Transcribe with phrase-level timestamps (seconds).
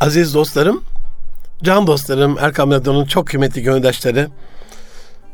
[0.00, 0.82] Aziz dostlarım,
[1.62, 4.28] can dostlarım, Erkam Radyo'nun çok kıymetli gönüldaşları,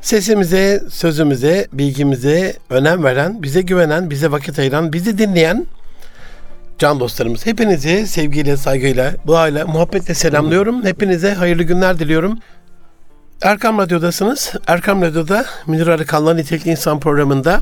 [0.01, 5.67] sesimize, sözümüze, bilgimize önem veren, bize güvenen, bize vakit ayıran, bizi dinleyen
[6.79, 7.47] can dostlarımız.
[7.47, 10.85] Hepinizi sevgiyle, saygıyla, duayla, muhabbetle selamlıyorum.
[10.85, 12.39] Hepinize hayırlı günler diliyorum.
[13.43, 14.53] Erkam Radyo'dasınız.
[14.67, 17.61] Erkam Radyo'da Münir Arıkan'la Nitelikli İnsan programında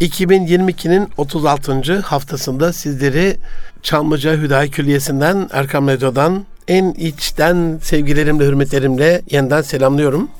[0.00, 2.00] 2022'nin 36.
[2.00, 3.36] haftasında sizleri
[3.82, 10.30] Çamlıca Hüdayi Külliyesi'nden, Erkam Radyo'dan en içten sevgilerimle, hürmetlerimle yeniden selamlıyorum.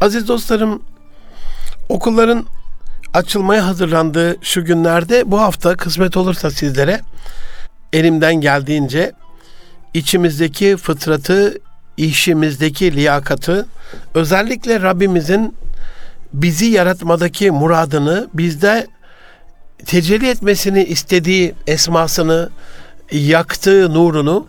[0.00, 0.82] Aziz dostlarım,
[1.88, 2.46] okulların
[3.14, 7.00] açılmaya hazırlandığı şu günlerde bu hafta kısmet olursa sizlere
[7.92, 9.12] elimden geldiğince
[9.94, 11.54] içimizdeki fıtratı,
[12.06, 13.66] işimizdeki liyakatı,
[14.14, 15.54] özellikle Rabbimizin
[16.32, 18.86] bizi yaratmadaki muradını, bizde
[19.86, 22.50] tecelli etmesini istediği esmasını,
[23.12, 24.46] yaktığı nurunu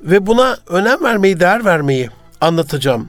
[0.00, 2.10] ve buna önem vermeyi, değer vermeyi
[2.40, 3.08] anlatacağım.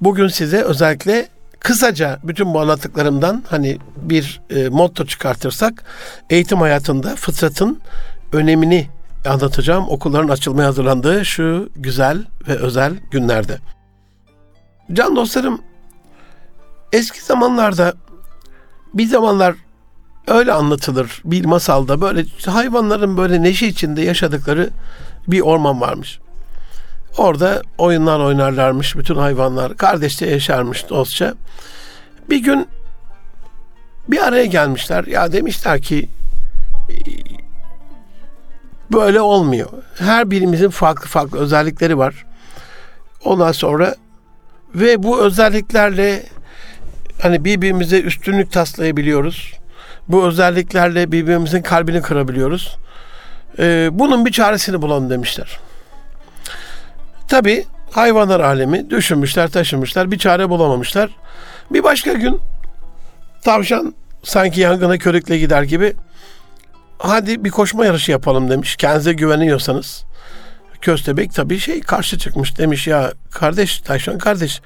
[0.00, 1.28] Bugün size özellikle
[1.60, 5.84] kısaca bütün bu anlattıklarımdan hani bir e, motto çıkartırsak
[6.30, 7.80] eğitim hayatında fıtratın
[8.32, 8.88] önemini
[9.24, 9.84] anlatacağım.
[9.88, 13.58] Okulların açılmaya hazırlandığı şu güzel ve özel günlerde.
[14.92, 15.60] Can dostlarım
[16.92, 17.94] eski zamanlarda
[18.94, 19.54] bir zamanlar
[20.26, 24.70] öyle anlatılır bir masalda böyle hayvanların böyle neşe içinde yaşadıkları
[25.28, 26.18] bir orman varmış.
[27.18, 29.76] Orada oyunlar oynarlarmış bütün hayvanlar.
[29.76, 31.34] Kardeşçe yaşarmış dostça.
[32.30, 32.68] Bir gün
[34.08, 35.04] bir araya gelmişler.
[35.04, 36.08] Ya demişler ki
[38.92, 39.68] böyle olmuyor.
[39.98, 42.26] Her birimizin farklı farklı özellikleri var.
[43.24, 43.94] Ondan sonra
[44.74, 46.22] ve bu özelliklerle
[47.22, 49.52] hani birbirimize üstünlük taslayabiliyoruz.
[50.08, 52.76] Bu özelliklerle birbirimizin kalbini kırabiliyoruz.
[53.58, 55.58] Ee, bunun bir çaresini bulalım demişler.
[57.28, 61.10] Tabi hayvanlar alemi düşünmüşler, taşımışlar, bir çare bulamamışlar.
[61.70, 62.40] Bir başka gün
[63.44, 65.94] tavşan sanki yangına körükle gider gibi
[66.98, 68.76] hadi bir koşma yarışı yapalım demiş.
[68.76, 70.04] Kendinize güveniyorsanız.
[70.80, 74.60] Köstebek tabii şey karşı çıkmış demiş ya kardeş Tavşan kardeş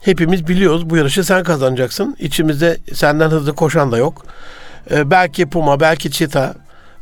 [0.00, 2.16] hepimiz biliyoruz bu yarışı sen kazanacaksın.
[2.18, 4.26] İçimizde senden hızlı koşan da yok.
[4.90, 6.54] Ee, belki puma, belki çita,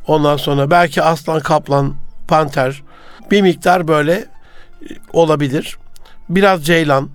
[0.07, 1.95] ondan sonra belki aslan, kaplan,
[2.29, 2.83] panter
[3.31, 4.27] bir miktar böyle
[5.13, 5.77] olabilir.
[6.29, 7.09] Biraz ceylan.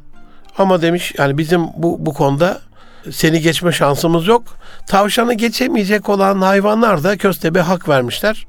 [0.58, 2.62] Ama demiş yani bizim bu, bu konuda
[3.12, 4.44] seni geçme şansımız yok.
[4.88, 8.48] Tavşanı geçemeyecek olan hayvanlar da köstebe hak vermişler.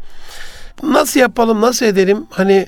[0.83, 2.27] Nasıl yapalım, nasıl edelim?
[2.31, 2.67] Hani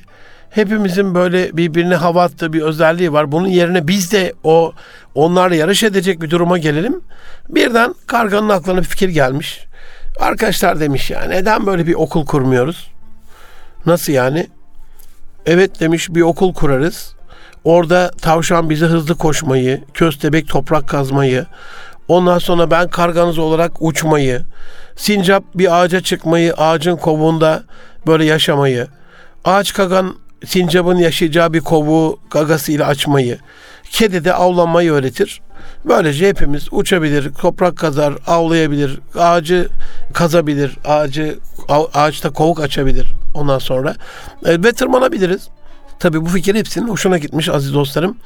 [0.51, 3.33] hepimizin böyle birbirine hava attığı bir özelliği var.
[3.33, 4.73] Bunun yerine biz de o
[5.15, 7.01] onlarla yarış edecek bir duruma gelelim.
[7.49, 9.65] Birden karganın aklına bir fikir gelmiş.
[10.21, 12.91] Arkadaşlar demiş ya neden böyle bir okul kurmuyoruz?
[13.87, 14.47] Nasıl yani?
[15.47, 17.15] Evet demiş bir okul kurarız.
[17.65, 21.47] Orada tavşan bize hızlı koşmayı, köstebek toprak kazmayı,
[22.09, 24.43] ondan sonra ben karganız olarak uçmayı,
[24.97, 27.63] sincap bir ağaca çıkmayı, ağacın kovuğunda
[28.07, 28.87] böyle yaşamayı,
[29.45, 30.15] ağaç kagan
[30.47, 33.39] sincapın yaşayacağı bir kovuğu gagasıyla açmayı,
[33.91, 35.41] kedi de avlanmayı öğretir.
[35.85, 39.69] Böylece hepimiz uçabilir, toprak kazar, avlayabilir, ağacı
[40.15, 41.39] kazabilir, ağacı
[41.95, 43.95] ağaçta kovuk açabilir ondan sonra
[44.45, 45.49] e, ve tırmanabiliriz.
[45.99, 48.17] Tabii bu fikir hepsinin hoşuna gitmiş aziz dostlarım.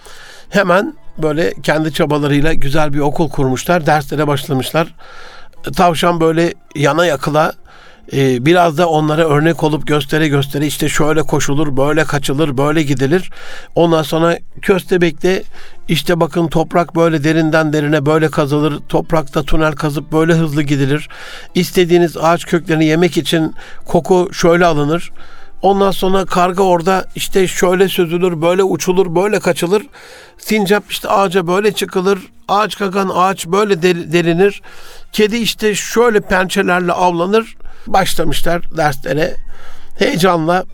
[0.52, 4.94] Hemen böyle kendi çabalarıyla güzel bir okul kurmuşlar, derslere başlamışlar.
[5.76, 7.52] Tavşan böyle yana yakıla
[8.12, 13.30] e, biraz da onlara örnek olup göstere göstere işte şöyle koşulur, böyle kaçılır, böyle gidilir.
[13.74, 15.42] Ondan sonra köstebekte
[15.88, 18.78] işte bakın toprak böyle derinden derine böyle kazılır.
[18.88, 21.08] Toprakta tünel kazıp böyle hızlı gidilir.
[21.54, 23.54] İstediğiniz ağaç köklerini yemek için
[23.86, 25.12] koku şöyle alınır.
[25.62, 29.82] Ondan sonra karga orada işte şöyle sözülür, böyle uçulur, böyle kaçılır.
[30.38, 32.18] Sincap işte ağaca böyle çıkılır.
[32.48, 34.62] Ağaç kakan ağaç böyle delinir.
[35.12, 37.56] Kedi işte şöyle pençelerle avlanır.
[37.86, 39.36] Başlamışlar derslere.
[39.98, 40.64] Heyecanla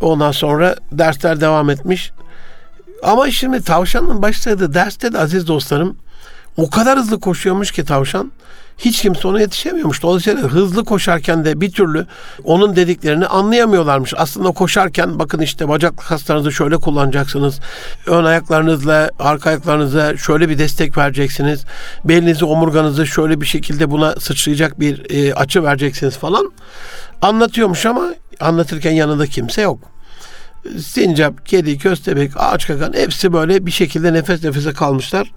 [0.00, 2.12] ondan sonra dersler devam etmiş.
[3.02, 5.96] Ama şimdi tavşanın başladığı derste de aziz dostlarım
[6.56, 8.32] o kadar hızlı koşuyormuş ki tavşan
[8.78, 10.02] hiç kimse ona yetişemiyormuş.
[10.02, 12.06] Dolayısıyla hızlı koşarken de bir türlü
[12.44, 14.14] onun dediklerini anlayamıyorlarmış.
[14.16, 17.60] Aslında koşarken bakın işte bacak kaslarınızı şöyle kullanacaksınız.
[18.06, 21.64] Ön ayaklarınızla arka ayaklarınıza şöyle bir destek vereceksiniz.
[22.04, 26.52] Belinizi omurganızı şöyle bir şekilde buna sıçrayacak bir e, açı vereceksiniz falan.
[27.22, 29.95] Anlatıyormuş ama anlatırken yanında kimse yok
[30.80, 35.32] sincap, kedi, köstebek, ağaç kakan hepsi böyle bir şekilde nefes nefese kalmışlar.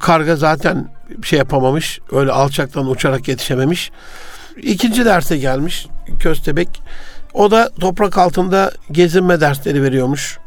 [0.00, 0.88] Karga zaten
[1.22, 2.00] şey yapamamış.
[2.12, 3.90] Öyle alçaktan uçarak yetişememiş.
[4.56, 5.86] İkinci derse gelmiş
[6.20, 6.68] köstebek.
[7.34, 10.38] O da toprak altında gezinme dersleri veriyormuş.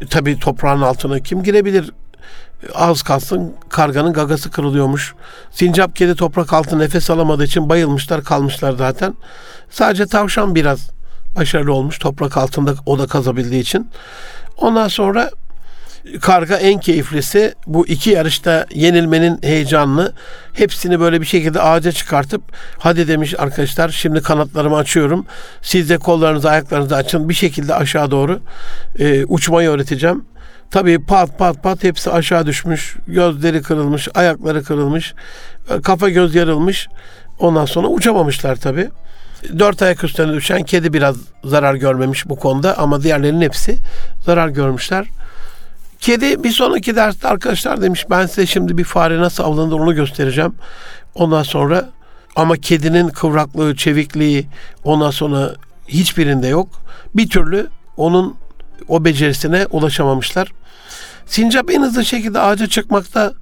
[0.00, 1.90] E, tabii toprağın altına kim girebilir?
[2.74, 5.14] Az kalsın karganın gagası kırılıyormuş.
[5.50, 9.14] Sincap kedi toprak altında nefes alamadığı için bayılmışlar kalmışlar zaten.
[9.70, 10.90] Sadece tavşan biraz
[11.36, 13.90] başarılı olmuş toprak altında o da kazabildiği için.
[14.56, 15.30] Ondan sonra
[16.20, 20.12] karga en keyiflisi bu iki yarışta yenilmenin heyecanını
[20.52, 22.42] hepsini böyle bir şekilde ağaca çıkartıp
[22.78, 25.26] hadi demiş arkadaşlar şimdi kanatlarımı açıyorum.
[25.62, 28.40] Siz de kollarınızı ayaklarınızı açın bir şekilde aşağı doğru
[28.98, 30.24] e, uçmayı öğreteceğim.
[30.70, 32.96] Tabii pat pat pat hepsi aşağı düşmüş.
[33.06, 35.14] Gözleri kırılmış, ayakları kırılmış,
[35.70, 36.88] e, kafa göz yarılmış.
[37.38, 38.90] Ondan sonra uçamamışlar tabii.
[39.58, 43.78] Dört ayak üstüne düşen kedi biraz zarar görmemiş bu konuda ama diğerlerinin hepsi
[44.24, 45.06] zarar görmüşler.
[46.00, 50.54] Kedi bir sonraki derste arkadaşlar demiş ben size şimdi bir fare nasıl avlanır onu göstereceğim.
[51.14, 51.88] Ondan sonra
[52.36, 54.46] ama kedinin kıvraklığı, çevikliği
[54.84, 55.54] ondan sonra
[55.88, 56.68] hiçbirinde yok.
[57.14, 58.36] Bir türlü onun
[58.88, 60.52] o becerisine ulaşamamışlar.
[61.26, 63.32] Sincap en hızlı şekilde ağaca çıkmakta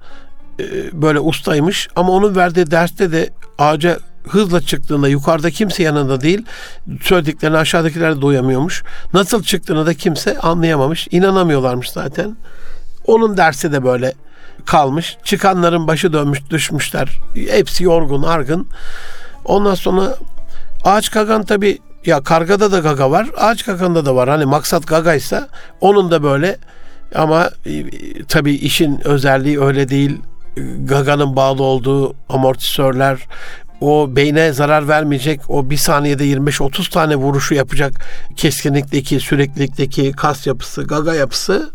[0.59, 6.45] e, böyle ustaymış ama onun verdiği derste de ağaca hızla çıktığında yukarıda kimse yanında değil
[7.01, 8.83] söylediklerini aşağıdakiler de duyamıyormuş.
[9.13, 11.07] Nasıl çıktığını da kimse anlayamamış.
[11.11, 12.37] inanamıyorlarmış zaten.
[13.05, 14.13] Onun dersi de böyle
[14.65, 15.17] kalmış.
[15.23, 17.19] Çıkanların başı dönmüş düşmüşler.
[17.49, 18.67] Hepsi yorgun argın.
[19.45, 20.15] Ondan sonra
[20.83, 23.27] ağaç kagan tabi ya kargada da gaga var.
[23.37, 24.29] Ağaç kaganda da var.
[24.29, 25.47] Hani maksat gagaysa
[25.81, 26.57] onun da böyle
[27.15, 27.83] ama e,
[28.23, 30.21] tabi işin özelliği öyle değil.
[30.83, 33.19] Gaganın bağlı olduğu amortisörler,
[33.81, 37.93] o beyne zarar vermeyecek o bir saniyede 25-30 tane vuruşu yapacak
[38.35, 41.71] keskinlikteki, süreklilikteki kas yapısı, gaga yapısı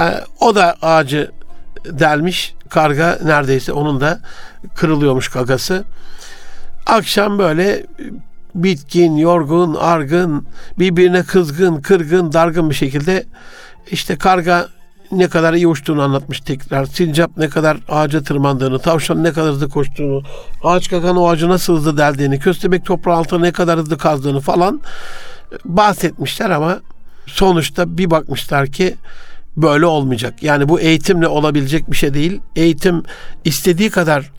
[0.00, 1.30] e, o da ağacı
[1.84, 2.54] delmiş.
[2.68, 4.20] Karga neredeyse onun da
[4.74, 5.84] kırılıyormuş gagası.
[6.86, 7.86] Akşam böyle
[8.54, 10.46] bitkin, yorgun, argın,
[10.78, 13.24] birbirine kızgın, kırgın, dargın bir şekilde
[13.90, 14.68] işte karga
[15.12, 16.86] ne kadar iyi uçtuğunu anlatmış tekrar.
[16.86, 20.22] Sincap ne kadar ağaca tırmandığını, tavşan ne kadar hızlı koştuğunu,
[20.62, 24.80] ağaç kakan o ağacı nasıl hızlı deldiğini, köstebek toprağı altına ne kadar hızlı kazdığını falan
[25.64, 26.80] bahsetmişler ama
[27.26, 28.94] sonuçta bir bakmışlar ki
[29.56, 30.42] böyle olmayacak.
[30.42, 32.40] Yani bu eğitimle olabilecek bir şey değil.
[32.56, 33.02] Eğitim
[33.44, 34.30] istediği kadar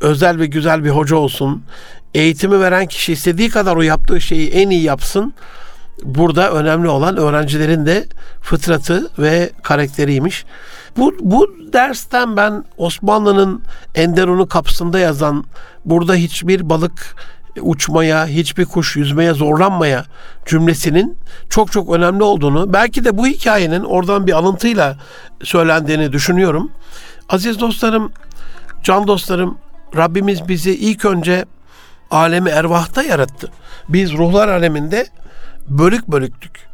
[0.00, 1.62] özel ve güzel bir hoca olsun.
[2.14, 5.34] Eğitimi veren kişi istediği kadar o yaptığı şeyi en iyi yapsın
[6.04, 8.06] burada önemli olan öğrencilerin de
[8.40, 10.44] fıtratı ve karakteriymiş.
[10.96, 13.62] Bu, bu dersten ben Osmanlı'nın
[13.94, 15.44] Enderun'un kapısında yazan
[15.84, 17.16] burada hiçbir balık
[17.60, 20.04] uçmaya, hiçbir kuş yüzmeye zorlanmaya
[20.46, 21.16] cümlesinin
[21.50, 24.96] çok çok önemli olduğunu, belki de bu hikayenin oradan bir alıntıyla
[25.42, 26.70] söylendiğini düşünüyorum.
[27.28, 28.12] Aziz dostlarım,
[28.82, 29.58] can dostlarım,
[29.96, 31.44] Rabbimiz bizi ilk önce
[32.10, 33.50] alemi ervahta yarattı.
[33.88, 35.06] Biz ruhlar aleminde
[35.68, 36.68] bölük bölüktük.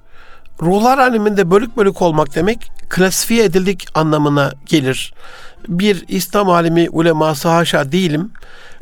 [0.62, 5.14] Ruhlar aleminde bölük bölük olmak demek klasifiye edildik anlamına gelir.
[5.68, 8.30] Bir İslam alimi uleması haşa değilim.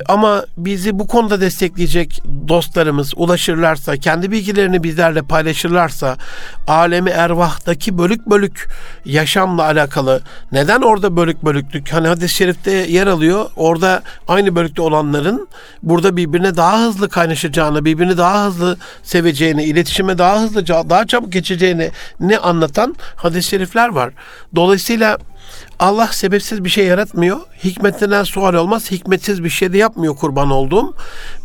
[0.07, 6.17] Ama bizi bu konuda destekleyecek dostlarımız ulaşırlarsa, kendi bilgilerini bizlerle paylaşırlarsa,
[6.67, 8.67] alemi ervahtaki bölük bölük
[9.05, 10.21] yaşamla alakalı
[10.51, 11.93] neden orada bölük bölüklük?
[11.93, 13.45] Hani hadis-i şerifte yer alıyor.
[13.55, 15.47] Orada aynı bölükte olanların
[15.83, 21.91] burada birbirine daha hızlı kaynaşacağını, birbirini daha hızlı seveceğini, iletişime daha hızlı, daha çabuk geçeceğini
[22.19, 24.13] ne anlatan hadis-i şerifler var.
[24.55, 25.17] Dolayısıyla
[25.79, 27.39] Allah sebepsiz bir şey yaratmıyor.
[27.63, 28.91] Hikmetinden sual olmaz.
[28.91, 30.93] Hikmetsiz bir şey de yapmıyor kurban olduğum.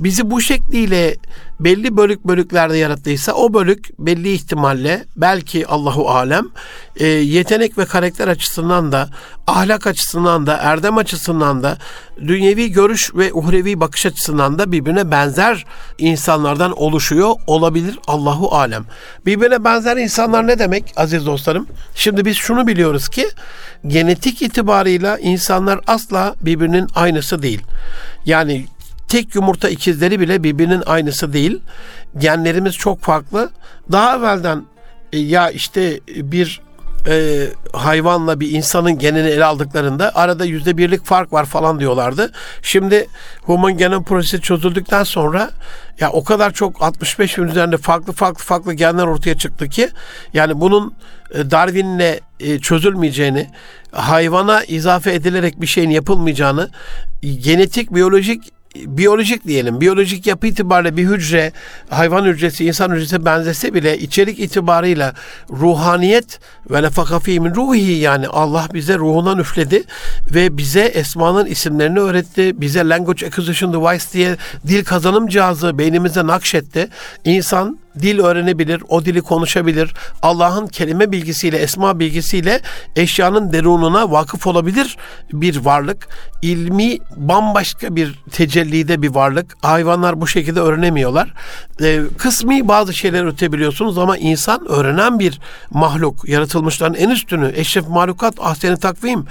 [0.00, 1.16] Bizi bu şekliyle
[1.64, 6.48] belli bölük bölüklerde yarattıysa o bölük belli ihtimalle belki Allahu alem
[6.96, 9.08] e, yetenek ve karakter açısından da
[9.46, 11.78] ahlak açısından da erdem açısından da
[12.26, 15.64] dünyevi görüş ve uhrevi bakış açısından da birbirine benzer
[15.98, 18.84] insanlardan oluşuyor olabilir Allahu alem.
[19.26, 21.66] Birbirine benzer insanlar ne demek aziz dostlarım?
[21.94, 23.28] Şimdi biz şunu biliyoruz ki
[23.86, 27.62] genetik itibarıyla insanlar asla birbirinin aynısı değil.
[28.26, 28.66] Yani
[29.08, 31.60] tek yumurta ikizleri bile birbirinin aynısı değil.
[32.18, 33.50] Genlerimiz çok farklı.
[33.92, 34.62] Daha evvelden
[35.12, 36.60] e, ya işte bir
[37.06, 42.32] e, hayvanla bir insanın genini ele aldıklarında arada yüzde birlik fark var falan diyorlardı.
[42.62, 43.06] Şimdi
[43.42, 45.50] Human Genome Projesi çözüldükten sonra
[46.00, 49.88] ya o kadar çok 65 bin üzerinde farklı farklı farklı genler ortaya çıktı ki
[50.34, 50.94] yani bunun
[51.34, 53.50] e, Darwin'le e, çözülmeyeceğini,
[53.92, 56.70] hayvana izafe edilerek bir şeyin yapılmayacağını,
[57.22, 61.52] genetik, biyolojik biyolojik diyelim, biyolojik yapı itibariyle bir hücre,
[61.90, 65.14] hayvan hücresi, insan hücresi benzese bile içerik itibarıyla
[65.50, 69.84] ruhaniyet ve nefaka min ruhi yani Allah bize ruhundan üfledi
[70.34, 72.60] ve bize esmanın isimlerini öğretti.
[72.60, 74.36] Bize language acquisition device diye
[74.68, 76.88] dil kazanım cihazı beynimize nakşetti.
[77.24, 79.94] İnsan dil öğrenebilir, o dili konuşabilir.
[80.22, 82.60] Allah'ın kelime bilgisiyle, esma bilgisiyle
[82.96, 84.96] eşyanın derununa vakıf olabilir
[85.32, 86.08] bir varlık.
[86.42, 89.56] İlmi bambaşka bir tecellide bir varlık.
[89.62, 91.34] Hayvanlar bu şekilde öğrenemiyorlar.
[91.82, 96.28] Ee, kısmi bazı şeyler ötebiliyorsunuz ama insan öğrenen bir mahluk.
[96.28, 97.52] Yaratılmışların en üstünü.
[97.56, 99.24] Eşref mahlukat, ahseni takvim.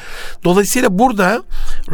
[0.43, 1.43] Dolayısıyla burada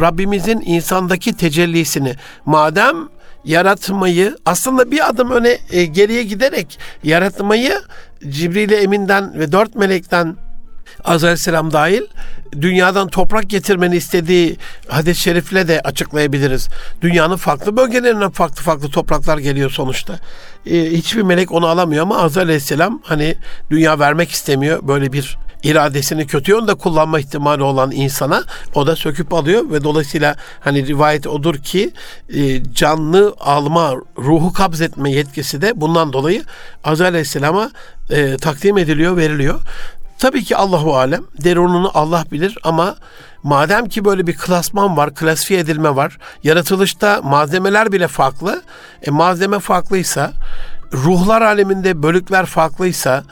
[0.00, 2.14] Rabbimizin insandaki tecellisini
[2.46, 3.08] madem
[3.48, 7.80] yaratmayı aslında bir adım öne e, geriye giderek yaratmayı
[8.28, 10.36] Cibril Emin'den ve dört melekten
[11.04, 12.02] Aleyhisselam dahil
[12.60, 14.56] dünyadan toprak getirmeni istediği
[14.88, 16.68] hadis-i şerifle de açıklayabiliriz.
[17.02, 20.18] Dünyanın farklı bölgelerinden farklı farklı topraklar geliyor sonuçta.
[20.66, 23.34] Ee, hiçbir melek onu alamıyor ama Azrail Aleyhisselam hani
[23.70, 24.88] dünya vermek istemiyor.
[24.88, 30.36] Böyle bir iradesini kötü yönde kullanma ihtimali olan insana o da söküp alıyor ve dolayısıyla
[30.60, 31.92] hani rivayet odur ki
[32.34, 36.44] e, canlı alma, ruhu kabz etme yetkisi de bundan dolayı
[36.84, 37.70] Azrail Aleyhisselam'a
[38.10, 39.60] e, takdim ediliyor, veriliyor.
[40.18, 42.96] Tabii ki Allahu alem derununu Allah bilir ama
[43.42, 46.18] madem ki böyle bir klasman var, klasifiye edilme var.
[46.42, 48.62] Yaratılışta malzemeler bile farklı.
[49.02, 50.32] E malzeme farklıysa,
[50.92, 53.24] ruhlar aleminde bölükler farklıysa,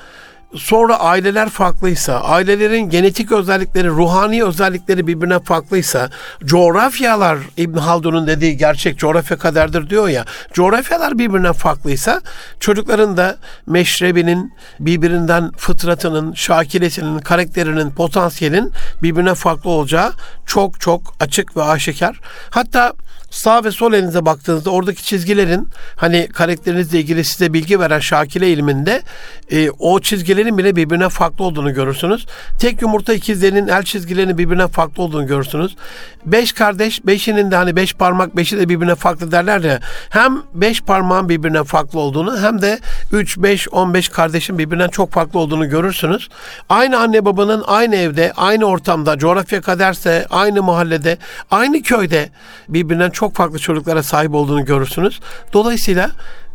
[0.58, 6.10] sonra aileler farklıysa, ailelerin genetik özellikleri, ruhani özellikleri birbirine farklıysa,
[6.44, 12.20] coğrafyalar İbn Haldun'un dediği gerçek coğrafya kaderdir diyor ya, coğrafyalar birbirine farklıysa
[12.60, 13.36] çocukların da
[13.66, 18.72] meşrebinin, birbirinden fıtratının, şakilesinin, karakterinin, potansiyelin
[19.02, 20.12] birbirine farklı olacağı
[20.46, 22.20] çok çok açık ve aşikar.
[22.50, 22.92] Hatta
[23.30, 29.02] sağ ve sol elinize baktığınızda oradaki çizgilerin hani karakterinizle ilgili size bilgi veren şakile ilminde
[29.50, 30.00] e, o
[30.46, 32.26] çizgilerin bile birbirine farklı olduğunu görürsünüz.
[32.58, 35.76] Tek yumurta ikizlerinin el çizgilerinin birbirine farklı olduğunu görürsünüz.
[36.26, 39.80] Beş kardeş, beşinin de hani beş parmak, beşi de birbirine farklı derler ya.
[40.10, 42.80] Hem beş parmağın birbirine farklı olduğunu hem de
[43.12, 46.28] üç, beş, on beş kardeşin birbirinden çok farklı olduğunu görürsünüz.
[46.68, 51.18] Aynı anne babanın aynı evde, aynı ortamda, coğrafya kaderse aynı mahallede,
[51.50, 52.30] aynı köyde
[52.68, 55.20] birbirinden çok farklı çocuklara sahip olduğunu görürsünüz.
[55.52, 56.10] Dolayısıyla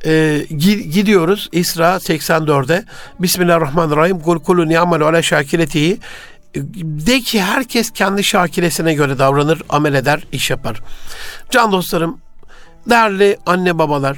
[0.06, 0.46] e,
[0.92, 2.86] gidiyoruz İsra 84'e.
[3.20, 4.20] Bismillahirrahmanirrahim.
[4.20, 6.00] Kul kulun ya'malu ala şakiletihi.
[6.84, 10.82] De ki herkes kendi şakilesine göre davranır, amel eder, iş yapar.
[11.50, 12.18] Can dostlarım,
[12.90, 14.18] değerli anne babalar,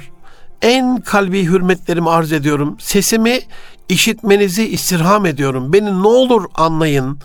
[0.62, 2.76] en kalbi hürmetlerimi arz ediyorum.
[2.80, 3.40] Sesimi
[3.88, 5.72] işitmenizi istirham ediyorum.
[5.72, 7.18] Beni ne olur anlayın.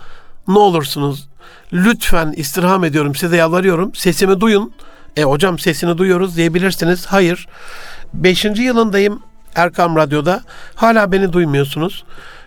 [0.48, 1.28] Ne olursunuz.
[1.72, 3.14] Lütfen istirham ediyorum.
[3.14, 3.94] Size yalvarıyorum.
[3.94, 4.72] Sesimi duyun.
[5.16, 7.06] E hocam sesini duyuyoruz diyebilirsiniz.
[7.06, 7.48] Hayır.
[8.14, 9.22] Beşinci yılındayım
[9.54, 10.42] Erkam Radyo'da.
[10.74, 12.04] Hala beni duymuyorsunuz.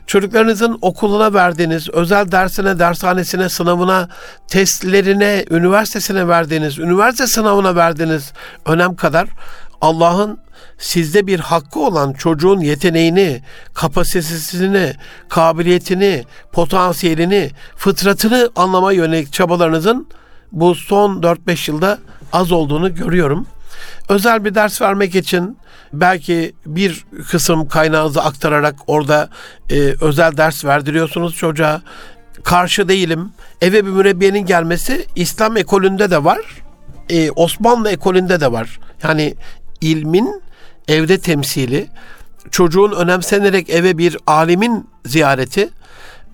[0.08, 4.10] Çocuklarınızın okuluna verdiğiniz, özel dersine, dershanesine, sınavına,
[4.48, 8.34] testlerine, üniversitesine verdiğiniz, üniversite sınavına verdiğiniz
[8.65, 9.29] önem kadar
[9.82, 10.39] Allah'ın
[10.77, 13.41] sizde bir hakkı olan çocuğun yeteneğini,
[13.74, 14.93] kapasitesini,
[15.29, 20.08] kabiliyetini, potansiyelini, fıtratını anlama yönelik çabalarınızın
[20.51, 22.00] bu son 4-5 yılda
[22.34, 23.48] az olduğunu görüyorum.
[24.09, 25.57] Özel bir ders vermek için
[25.93, 29.29] belki bir kısım kaynağınızı aktararak orada
[29.69, 31.81] e, özel ders verdiriyorsunuz çocuğa.
[32.43, 33.31] Karşı değilim.
[33.61, 36.39] Eve bir mürebbiyenin gelmesi İslam ekolünde de var.
[37.09, 38.79] E, Osmanlı ekolünde de var.
[39.03, 39.35] Yani
[39.81, 40.41] ilmin
[40.87, 41.87] evde temsili,
[42.51, 45.69] çocuğun önemsenerek eve bir alimin ziyareti,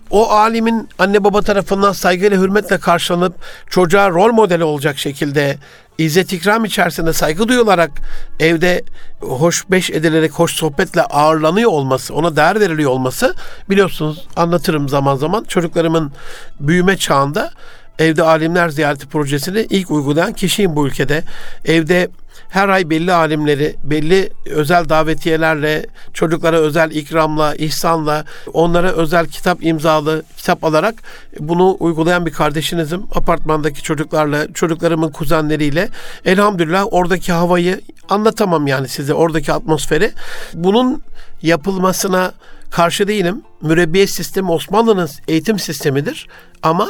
[0.10, 3.34] o alimin anne baba tarafından saygıyla hürmetle karşılanıp
[3.70, 5.58] çocuğa rol modeli olacak şekilde
[5.98, 7.92] izzet ikram içerisinde saygı duyularak
[8.40, 8.84] evde
[9.22, 13.36] hoş beş edilerek hoş sohbetle ağırlanıyor olması, ona değer veriliyor olması
[13.70, 16.12] biliyorsunuz anlatırım zaman zaman çocuklarımın
[16.60, 17.52] büyüme çağında
[18.00, 21.24] evde alimler ziyareti projesini ilk uygulayan kişiyim bu ülkede.
[21.66, 22.10] Evde
[22.50, 30.24] her ay belli alimleri, belli özel davetiyelerle, çocuklara özel ikramla, ihsanla, onlara özel kitap imzalı
[30.38, 30.96] kitap alarak
[31.40, 33.04] bunu uygulayan bir kardeşinizim.
[33.16, 35.90] Apartmandaki çocuklarla, çocuklarımın kuzenleriyle.
[36.26, 40.12] Elhamdülillah oradaki havayı anlatamam yani size, oradaki atmosferi.
[40.54, 41.04] Bunun
[41.42, 42.32] yapılmasına
[42.72, 43.42] karşı değilim.
[43.62, 46.28] Mürebbiye sistemi Osmanlı'nın eğitim sistemidir.
[46.64, 46.90] Ama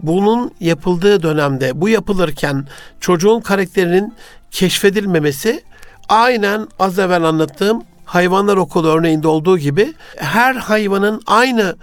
[0.00, 2.66] bunun yapıldığı dönemde bu yapılırken
[3.00, 4.14] çocuğun karakterinin
[4.50, 5.62] keşfedilmemesi
[6.08, 11.76] aynen az evvel anlattığım hayvanlar okulu örneğinde olduğu gibi her hayvanın aynı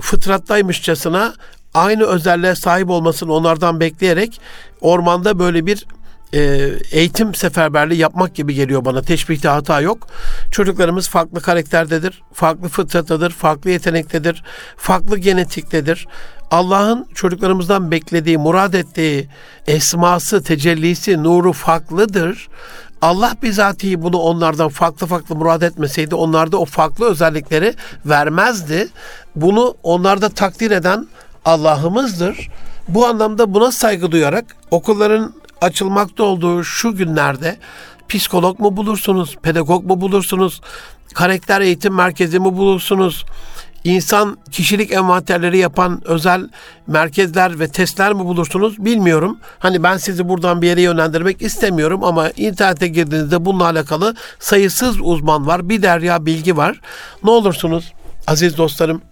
[0.00, 1.34] fıtrattaymışçasına
[1.74, 4.40] aynı özelliğe sahip olmasını onlardan bekleyerek
[4.80, 5.86] ormanda böyle bir
[6.34, 9.02] e, eğitim seferberliği yapmak gibi geliyor bana.
[9.02, 10.08] Teşbihte hata yok.
[10.50, 14.42] Çocuklarımız farklı karakterdedir, farklı fıtrattadır, farklı yetenektedir,
[14.76, 16.06] farklı genetiktedir.
[16.50, 19.28] Allah'ın çocuklarımızdan beklediği, murad ettiği
[19.66, 22.48] esması, tecellisi, nuru farklıdır.
[23.02, 27.74] Allah bizatihi bunu onlardan farklı farklı murad etmeseydi onlarda o farklı özellikleri
[28.06, 28.88] vermezdi.
[29.36, 31.06] Bunu onlarda takdir eden
[31.44, 32.48] Allah'ımızdır.
[32.88, 37.56] Bu anlamda buna saygı duyarak okulların açılmakta olduğu şu günlerde
[38.08, 40.60] psikolog mu bulursunuz, pedagog mu bulursunuz,
[41.14, 43.24] karakter eğitim merkezi mi bulursunuz,
[43.84, 46.48] insan kişilik envanterleri yapan özel
[46.86, 49.38] merkezler ve testler mi bulursunuz bilmiyorum.
[49.58, 55.46] Hani ben sizi buradan bir yere yönlendirmek istemiyorum ama internete girdiğinizde bununla alakalı sayısız uzman
[55.46, 55.68] var.
[55.68, 56.80] Bir derya bilgi var.
[57.24, 57.92] Ne olursunuz
[58.26, 59.02] aziz dostlarım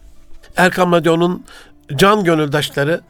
[0.57, 1.45] Erkam Radyo'nun
[1.97, 3.01] can gönüldaşları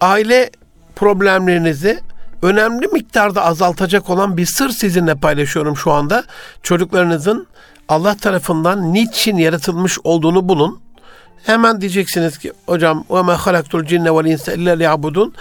[0.00, 0.50] aile
[0.96, 2.00] problemlerinizi
[2.44, 6.24] önemli miktarda azaltacak olan bir sır sizinle paylaşıyorum şu anda.
[6.62, 7.46] Çocuklarınızın
[7.88, 10.80] Allah tarafından niçin yaratılmış olduğunu bulun.
[11.46, 15.34] Hemen diyeceksiniz ki hocam ve me halaktul cinne vel insa illa liyabudun.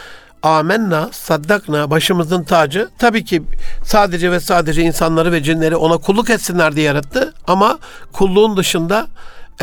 [0.44, 2.90] Amenna, saddakna, başımızın tacı.
[2.98, 3.44] Tabii ki
[3.86, 7.34] sadece ve sadece insanları ve cinleri ona kulluk etsinler diye yarattı.
[7.48, 7.80] Ama
[8.14, 9.08] kulluğun dışında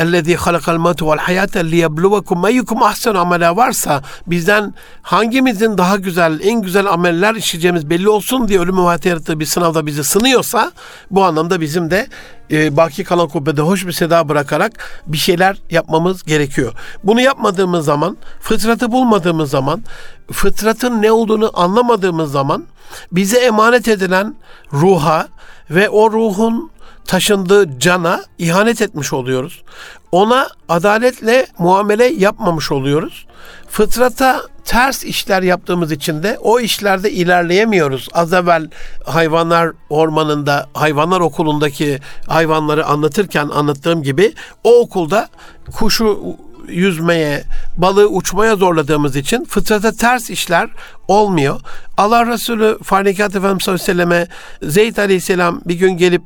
[0.02, 6.86] اَلَّذ۪ي خَلَقَ الْمَوْتُ وَالْحَيَاةَ لِيَبْلُوَكُمْ اَيُّكُمْ اَحْسَنُ amela varsa bizden hangimizin daha güzel, en güzel
[6.86, 10.72] ameller işleyeceğimiz belli olsun diye ölüm ve yarattığı bir sınavda bizi sınıyorsa
[11.10, 12.06] bu anlamda bizim de
[12.50, 14.72] e, baki kalan kubbede hoş bir seda bırakarak
[15.06, 16.72] bir şeyler yapmamız gerekiyor.
[17.04, 19.84] Bunu yapmadığımız zaman, fıtratı bulmadığımız zaman,
[20.32, 22.64] fıtratın ne olduğunu anlamadığımız zaman
[23.12, 24.34] bize emanet edilen
[24.72, 25.28] ruha
[25.70, 26.69] ve o ruhun
[27.05, 29.63] taşındığı cana ihanet etmiş oluyoruz.
[30.11, 33.25] Ona adaletle muamele yapmamış oluyoruz.
[33.69, 38.09] Fıtrata ters işler yaptığımız için de o işlerde ilerleyemiyoruz.
[38.13, 38.69] Az evvel
[39.05, 45.29] hayvanlar ormanında, hayvanlar okulundaki hayvanları anlatırken anlattığım gibi o okulda
[45.71, 46.19] kuşu
[46.67, 47.43] yüzmeye,
[47.77, 50.69] balığı uçmaya zorladığımız için fıtrata ters işler
[51.07, 51.61] olmuyor.
[51.97, 54.27] Allah Resulü Fanikat Efendimiz sallallahu aleyhi ve selleme
[54.71, 56.21] Zeyd aleyhisselam bir gün gelip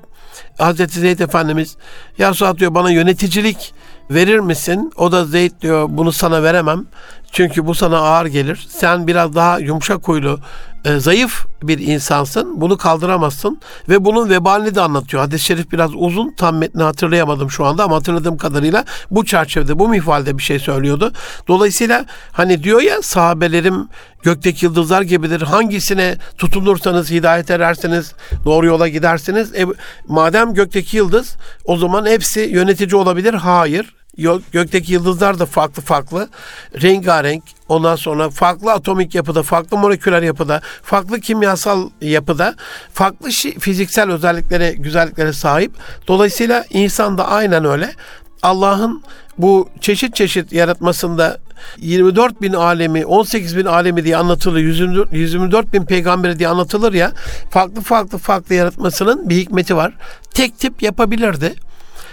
[0.58, 1.78] Hazreti Zeyd Efendimiz
[2.18, 3.74] ya Suat diyor bana yöneticilik
[4.10, 4.92] verir misin?
[4.98, 6.86] O da Zeyd diyor bunu sana veremem.
[7.36, 8.68] Çünkü bu sana ağır gelir.
[8.70, 10.40] Sen biraz daha yumuşak huylu,
[10.86, 12.62] e, zayıf bir insansın.
[12.62, 13.60] Bunu kaldıramazsın.
[13.90, 15.24] Ve bunun vebalini de anlatıyor.
[15.24, 16.34] Hadis-i şerif biraz uzun.
[16.38, 21.12] Tam metni hatırlayamadım şu anda ama hatırladığım kadarıyla bu çerçevede, bu mihvalde bir şey söylüyordu.
[21.48, 23.90] Dolayısıyla hani diyor ya sahabelerim
[24.24, 25.42] gökteki yıldızlar gibidir.
[25.42, 28.14] Hangisine tutunursanız hidayet erersiniz,
[28.46, 29.56] doğru yola gidersiniz.
[29.56, 29.66] E,
[30.08, 33.34] madem gökteki yıldız o zaman hepsi yönetici olabilir.
[33.34, 33.94] Hayır
[34.52, 36.30] gökteki yıldızlar da farklı farklı,
[36.82, 42.56] rengarenk, ondan sonra farklı atomik yapıda, farklı moleküler yapıda, farklı kimyasal yapıda,
[42.94, 45.72] farklı fiziksel özelliklere, güzelliklere sahip.
[46.08, 47.94] Dolayısıyla insan da aynen öyle.
[48.42, 49.04] Allah'ın
[49.38, 51.38] bu çeşit çeşit yaratmasında
[51.78, 54.60] 24 bin alemi, 18 bin alemi diye anlatılır,
[55.12, 57.12] 124 bin peygamberi diye anlatılır ya,
[57.50, 59.94] farklı farklı farklı yaratmasının bir hikmeti var.
[60.34, 61.56] Tek tip yapabilirdi.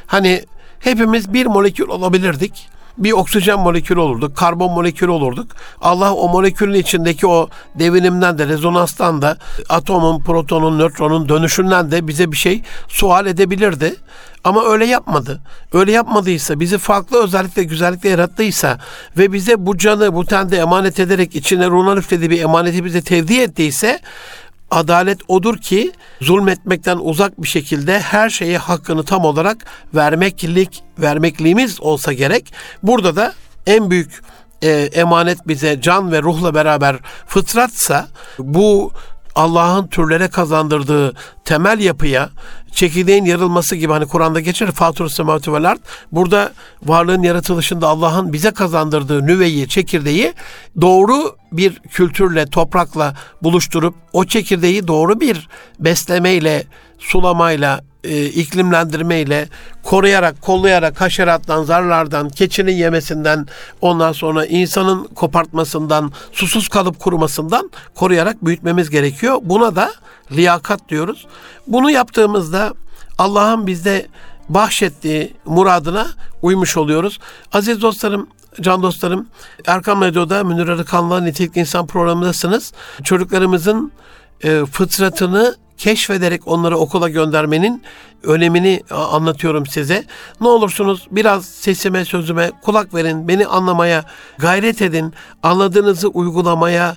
[0.06, 0.44] Hani
[0.84, 2.68] hepimiz bir molekül olabilirdik.
[2.98, 5.46] Bir oksijen molekülü olurduk, karbon molekülü olurduk.
[5.80, 9.36] Allah o molekülün içindeki o devinimden de, rezonanstan da,
[9.68, 13.96] atomun, protonun, nötronun dönüşünden de bize bir şey sual edebilirdi.
[14.44, 15.40] Ama öyle yapmadı.
[15.72, 18.78] Öyle yapmadıysa, bizi farklı özellikle güzellikle yarattıysa
[19.18, 23.40] ve bize bu canı bu tende emanet ederek içine ruhuna üflediği bir emaneti bize tevdi
[23.40, 24.00] ettiyse
[24.72, 32.12] adalet odur ki zulmetmekten uzak bir şekilde her şeye hakkını tam olarak vermeklik, vermekliğimiz olsa
[32.12, 32.52] gerek.
[32.82, 33.32] Burada da
[33.66, 34.22] en büyük
[34.62, 38.08] e, emanet bize can ve ruhla beraber fıtratsa
[38.38, 38.92] bu
[39.34, 41.14] Allah'ın türlere kazandırdığı
[41.44, 42.30] temel yapıya
[42.72, 45.78] çekirdeğin yarılması gibi hani Kur'an'da geçer Fatur semavati vel ard.
[46.12, 50.32] Burada varlığın yaratılışında Allah'ın bize kazandırdığı nüveyi, çekirdeği
[50.80, 56.64] doğru bir kültürle, toprakla buluşturup o çekirdeği doğru bir beslemeyle,
[57.02, 59.48] sulamayla, e, iklimlendirmeyle
[59.82, 63.46] koruyarak, kollayarak haşerattan, zarlardan, keçinin yemesinden,
[63.80, 69.38] ondan sonra insanın kopartmasından, susuz kalıp kurumasından koruyarak büyütmemiz gerekiyor.
[69.42, 69.92] Buna da
[70.32, 71.26] liyakat diyoruz.
[71.66, 72.74] Bunu yaptığımızda
[73.18, 74.06] Allah'ın bizde
[74.48, 76.06] bahşettiği muradına
[76.42, 77.18] uymuş oluyoruz.
[77.52, 78.26] Aziz dostlarım,
[78.60, 79.26] can dostlarım,
[79.66, 82.72] Erkam Radyo'da Münir Arıkan'la Nitelikli İnsan programındasınız.
[83.04, 83.92] Çocuklarımızın
[84.44, 87.82] e, fıtratını keşfederek onları okula göndermenin
[88.22, 90.04] önemini anlatıyorum size.
[90.40, 94.04] Ne olursunuz biraz sesime sözüme kulak verin, beni anlamaya
[94.38, 96.96] gayret edin, anladığınızı uygulamaya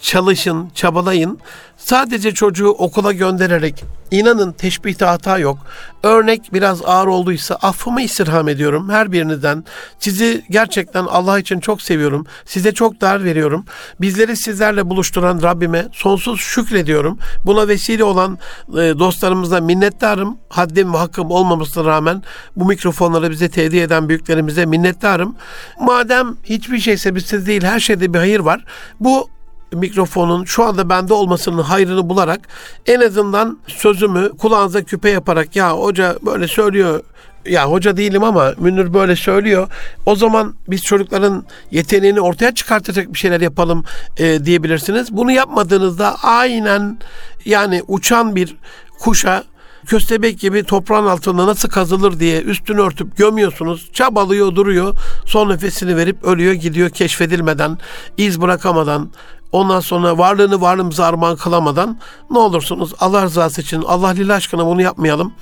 [0.00, 1.38] çalışın, çabalayın.
[1.76, 5.58] Sadece çocuğu okula göndererek inanın teşbihte hata yok.
[6.02, 9.64] Örnek biraz ağır olduysa affımı istirham ediyorum her birinizden.
[9.98, 12.26] Sizi gerçekten Allah için çok seviyorum.
[12.44, 13.64] Size çok değer veriyorum.
[14.00, 17.18] Bizleri sizlerle buluşturan Rabbime sonsuz şükrediyorum.
[17.44, 20.38] Buna vesile olan e, dostlarımıza minnettarım.
[20.48, 22.22] Haddim ve hakkım olmamasına rağmen
[22.56, 25.36] bu mikrofonları bize tevdi eden büyüklerimize minnettarım.
[25.80, 28.64] Madem hiçbir şey sebepsiz değil her şeyde bir hayır var.
[29.00, 29.35] Bu
[29.72, 32.40] mikrofonun şu anda bende olmasının hayrını bularak
[32.86, 37.00] en azından sözümü kulağınıza küpe yaparak ya hoca böyle söylüyor
[37.48, 39.68] ya hoca değilim ama Münir böyle söylüyor.
[40.06, 43.84] O zaman biz çocukların yeteneğini ortaya çıkartacak bir şeyler yapalım
[44.16, 45.16] e, diyebilirsiniz.
[45.16, 46.98] Bunu yapmadığınızda aynen
[47.44, 48.56] yani uçan bir
[49.00, 49.44] kuşa
[49.86, 53.90] köstebek gibi toprağın altında nasıl kazılır diye üstünü örtüp gömüyorsunuz.
[53.92, 54.94] Çabalıyor duruyor.
[55.26, 57.78] Son nefesini verip ölüyor gidiyor keşfedilmeden,
[58.16, 59.10] iz bırakamadan,
[59.56, 61.98] ondan sonra varlığını varlığımıza armağan kılamadan
[62.30, 65.32] ne olursunuz Allah rızası için Allah lil aşkına bunu yapmayalım.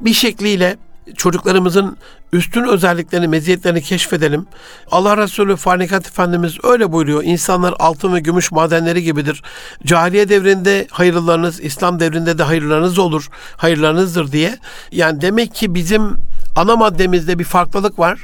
[0.00, 0.76] Bir şekliyle
[1.16, 1.96] çocuklarımızın
[2.32, 4.46] üstün özelliklerini, meziyetlerini keşfedelim.
[4.90, 7.22] Allah Resulü Fanikat Efendimiz öyle buyuruyor.
[7.24, 9.42] İnsanlar altın ve gümüş madenleri gibidir.
[9.86, 13.28] Cahiliye devrinde hayırlarınız, İslam devrinde de hayırlarınız olur.
[13.56, 14.58] Hayırlarınızdır diye.
[14.92, 16.16] Yani demek ki bizim
[16.56, 18.18] ana maddemizde bir farklılık var.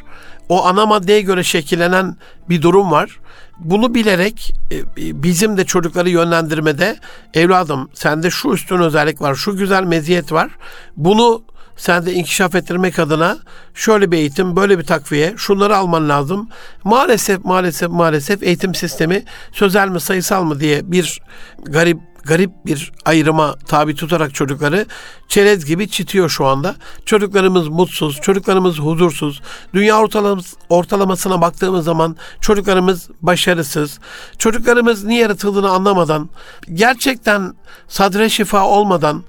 [0.48, 2.16] O ana maddeye göre şekillenen
[2.48, 3.18] bir durum var.
[3.58, 6.96] Bunu bilerek e, bizim de çocukları yönlendirmede
[7.34, 10.50] evladım sende şu üstün özellik var, şu güzel meziyet var.
[10.96, 11.42] Bunu
[11.76, 13.38] sen de inkişaf ettirmek adına
[13.74, 16.48] şöyle bir eğitim, böyle bir takviye, şunları alman lazım.
[16.84, 21.20] Maalesef, maalesef, maalesef eğitim sistemi sözel mi, sayısal mı diye bir
[21.64, 24.86] garip garip bir ayrıma tabi tutarak çocukları
[25.28, 26.74] çerez gibi çitiyor şu anda.
[27.04, 29.42] Çocuklarımız mutsuz, çocuklarımız huzursuz.
[29.74, 33.98] Dünya ortalaması, ortalamasına baktığımız zaman çocuklarımız başarısız.
[34.38, 36.30] Çocuklarımız niye yaratıldığını anlamadan,
[36.74, 37.54] gerçekten
[37.88, 39.22] sadre şifa olmadan,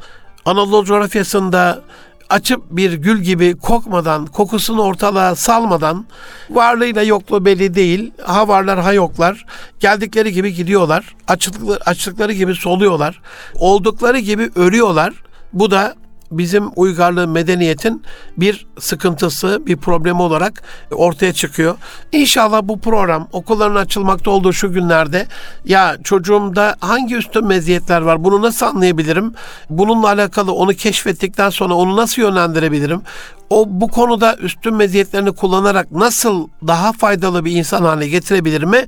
[0.46, 1.84] Anadolu coğrafyasında
[2.30, 6.06] açıp bir gül gibi kokmadan, kokusunu ortalığa salmadan,
[6.50, 9.46] varlığıyla yokluğu belli değil, ha varlar ha yoklar,
[9.80, 13.22] geldikleri gibi gidiyorlar, açlıkları, açlıkları gibi soluyorlar,
[13.56, 15.14] oldukları gibi ölüyorlar.
[15.54, 15.96] Bu da
[16.32, 18.04] bizim uygarlığı medeniyetin
[18.38, 21.76] bir sıkıntısı, bir problemi olarak ortaya çıkıyor.
[22.12, 25.28] İnşallah bu program okulların açılmakta olduğu şu günlerde
[25.66, 29.34] ya çocuğumda hangi üstün meziyetler var bunu nasıl anlayabilirim?
[29.70, 33.02] Bununla alakalı onu keşfettikten sonra onu nasıl yönlendirebilirim?
[33.50, 38.86] O bu konuda üstün meziyetlerini kullanarak nasıl daha faydalı bir insan haline getirebilir mi?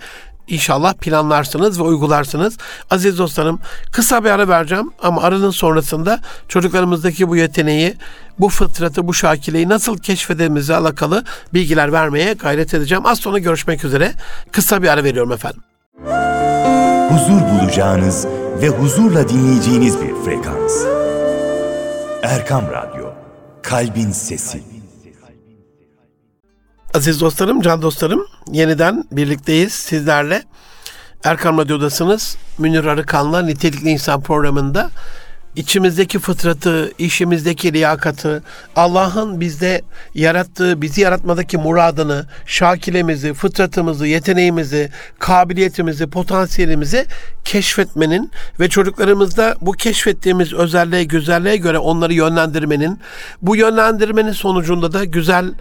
[0.49, 2.57] İnşallah planlarsınız ve uygularsınız.
[2.89, 3.59] Aziz dostlarım
[3.91, 7.95] kısa bir ara vereceğim ama aranın sonrasında çocuklarımızdaki bu yeteneği,
[8.39, 13.05] bu fıtratı, bu şakileyi nasıl keşfedememizle alakalı bilgiler vermeye gayret edeceğim.
[13.05, 14.13] Az sonra görüşmek üzere.
[14.51, 15.61] Kısa bir ara veriyorum efendim.
[17.09, 18.27] Huzur bulacağınız
[18.61, 20.73] ve huzurla dinleyeceğiniz bir frekans.
[22.23, 23.13] Erkam Radyo,
[23.63, 24.78] Kalbin Sesi.
[26.93, 30.43] Aziz dostlarım, can dostlarım, yeniden birlikteyiz sizlerle.
[31.23, 32.37] Erkam Radyo'dasınız.
[32.57, 34.89] Münir Arıkan'la Nitelikli İnsan programında
[35.55, 38.43] içimizdeki fıtratı, işimizdeki liyakatı,
[38.75, 39.81] Allah'ın bizde
[40.15, 47.05] yarattığı, bizi yaratmadaki muradını, şakilemizi, fıtratımızı, yeteneğimizi, kabiliyetimizi, potansiyelimizi
[47.45, 52.99] keşfetmenin ve çocuklarımızda bu keşfettiğimiz özelliğe, güzelliğe göre onları yönlendirmenin,
[53.41, 55.53] bu yönlendirmenin sonucunda da güzel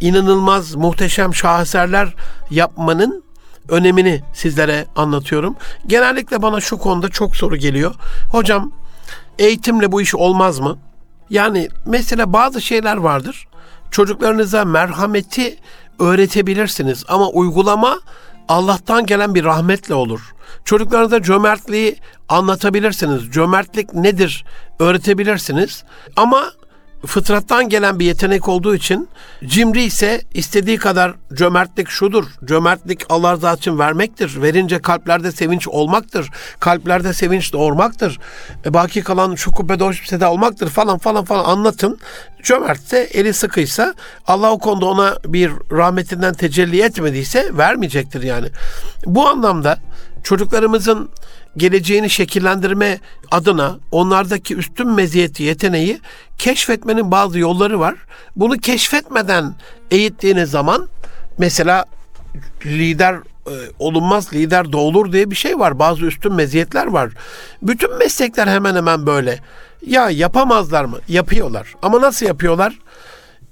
[0.00, 2.14] inanılmaz muhteşem şaheserler
[2.50, 3.24] yapmanın
[3.68, 5.56] önemini sizlere anlatıyorum.
[5.86, 7.94] Genellikle bana şu konuda çok soru geliyor.
[8.30, 8.72] Hocam
[9.38, 10.78] eğitimle bu iş olmaz mı?
[11.30, 13.48] Yani mesela bazı şeyler vardır.
[13.90, 15.58] Çocuklarınıza merhameti
[15.98, 17.98] öğretebilirsiniz ama uygulama
[18.48, 20.34] Allah'tan gelen bir rahmetle olur.
[20.64, 21.96] Çocuklarınıza cömertliği
[22.28, 23.30] anlatabilirsiniz.
[23.30, 24.44] Cömertlik nedir
[24.78, 25.84] öğretebilirsiniz.
[26.16, 26.52] Ama
[27.06, 29.08] fıtrattan gelen bir yetenek olduğu için
[29.44, 32.24] cimri ise istediği kadar cömertlik şudur.
[32.44, 34.42] Cömertlik Allah rızası için vermektir.
[34.42, 36.30] Verince kalplerde sevinç olmaktır.
[36.60, 38.18] Kalplerde sevinç doğurmaktır.
[38.64, 41.98] E, baki kalan şu kubbede hoş bir olmaktır falan falan falan anlatın.
[42.42, 43.94] Cömertse eli sıkıysa
[44.26, 48.48] Allah o konuda ona bir rahmetinden tecelli etmediyse vermeyecektir yani.
[49.06, 49.78] Bu anlamda
[50.24, 51.10] çocuklarımızın
[51.58, 52.98] geleceğini şekillendirme
[53.30, 56.00] adına onlardaki üstün meziyeti, yeteneği
[56.38, 57.94] keşfetmenin bazı yolları var.
[58.36, 59.54] Bunu keşfetmeden
[59.90, 60.88] eğittiğiniz zaman
[61.38, 61.84] mesela
[62.66, 63.14] lider
[63.46, 65.78] e, olunmaz lider doğulur diye bir şey var.
[65.78, 67.10] Bazı üstün meziyetler var.
[67.62, 69.38] Bütün meslekler hemen hemen böyle.
[69.86, 70.98] Ya yapamazlar mı?
[71.08, 71.74] Yapıyorlar.
[71.82, 72.78] Ama nasıl yapıyorlar?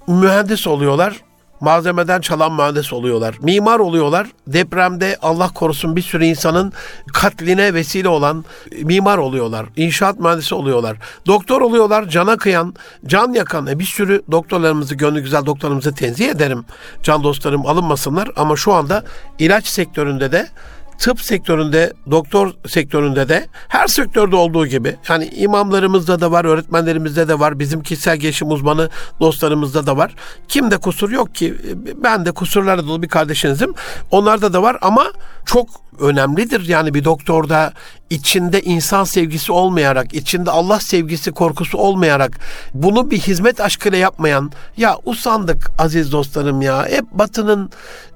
[0.07, 1.26] Mühendis oluyorlar.
[1.59, 3.35] Malzemeden çalan mühendis oluyorlar.
[3.41, 4.27] Mimar oluyorlar.
[4.47, 6.73] Depremde Allah korusun bir sürü insanın
[7.13, 8.45] katline vesile olan
[8.83, 9.65] mimar oluyorlar.
[9.75, 10.97] İnşaat mühendisi oluyorlar.
[11.25, 12.09] Doktor oluyorlar.
[12.09, 12.73] Cana kıyan,
[13.05, 13.67] can yakan.
[13.67, 16.65] E bir sürü doktorlarımızı, gönlü güzel doktorlarımızı tenzih ederim.
[17.03, 18.29] Can dostlarım alınmasınlar.
[18.35, 19.03] Ama şu anda
[19.39, 20.47] ilaç sektöründe de
[20.97, 27.39] tıp sektöründe, doktor sektöründe de her sektörde olduğu gibi yani imamlarımızda da var, öğretmenlerimizde de
[27.39, 30.15] var, bizim kişisel gelişim uzmanı dostlarımızda da var.
[30.47, 31.55] Kimde kusur yok ki?
[31.95, 33.73] Ben de kusurlarla dolu bir kardeşinizim.
[34.11, 35.05] Onlarda da var ama
[35.45, 37.73] çok önemlidir yani bir doktorda
[38.09, 42.39] içinde insan sevgisi olmayarak, içinde Allah sevgisi, korkusu olmayarak
[42.73, 46.85] bunu bir hizmet aşkıyla yapmayan ya usandık aziz dostlarım ya.
[46.85, 47.71] Hep batının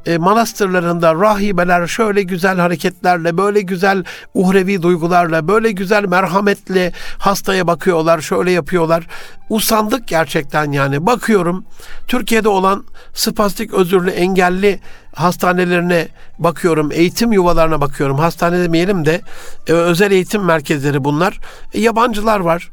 [0.05, 8.21] e, manastırlarında rahibeler şöyle güzel hareketlerle, böyle güzel uhrevi duygularla, böyle güzel merhametle hastaya bakıyorlar,
[8.21, 9.07] şöyle yapıyorlar.
[9.51, 11.05] Usandık gerçekten yani.
[11.05, 11.65] Bakıyorum
[12.07, 14.79] Türkiye'de olan spastik özürlü engelli
[15.15, 16.07] hastanelerine
[16.39, 18.17] bakıyorum, eğitim yuvalarına bakıyorum.
[18.17, 19.21] Hastane demeyelim de
[19.67, 21.39] e, özel eğitim merkezleri bunlar.
[21.73, 22.71] E, yabancılar var.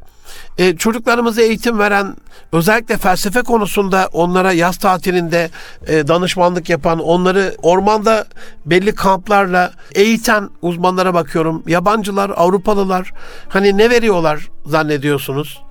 [0.57, 2.15] E, çocuklarımıza eğitim veren,
[2.51, 5.49] özellikle felsefe konusunda onlara yaz tatilinde
[5.87, 8.25] e, danışmanlık yapan, onları ormanda
[8.65, 11.63] belli kamplarla eğiten uzmanlara bakıyorum.
[11.67, 13.11] Yabancılar, Avrupalılar
[13.49, 15.61] hani ne veriyorlar zannediyorsunuz?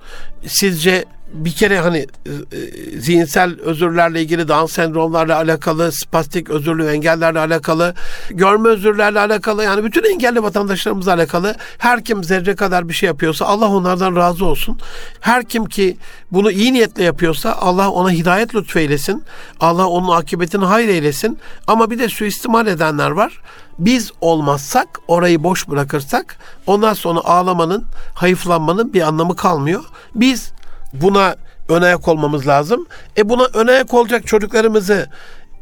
[0.45, 7.39] Sizce bir kere hani e, e, zihinsel özürlerle ilgili Down sendromlarla alakalı, spastik özürlü engellerle
[7.39, 7.93] alakalı,
[8.29, 13.45] görme özürlerle alakalı yani bütün engelli vatandaşlarımızla alakalı her kim zerre kadar bir şey yapıyorsa
[13.45, 14.79] Allah onlardan razı olsun.
[15.19, 15.97] Her kim ki
[16.31, 19.23] bunu iyi niyetle yapıyorsa Allah ona hidayet lütfeylesin.
[19.59, 21.39] Allah onun akıbetini hayır eylesin.
[21.67, 23.41] Ama bir de suistimal edenler var.
[23.79, 26.37] Biz olmazsak, orayı boş bırakırsak
[26.67, 29.83] ondan sonra ağlamanın, hayıflanmanın bir anlamı kalmıyor.
[30.15, 30.51] Biz
[30.93, 31.35] buna
[31.69, 32.87] ön ayak olmamız lazım.
[33.17, 35.07] E buna ön ayak olacak çocuklarımızı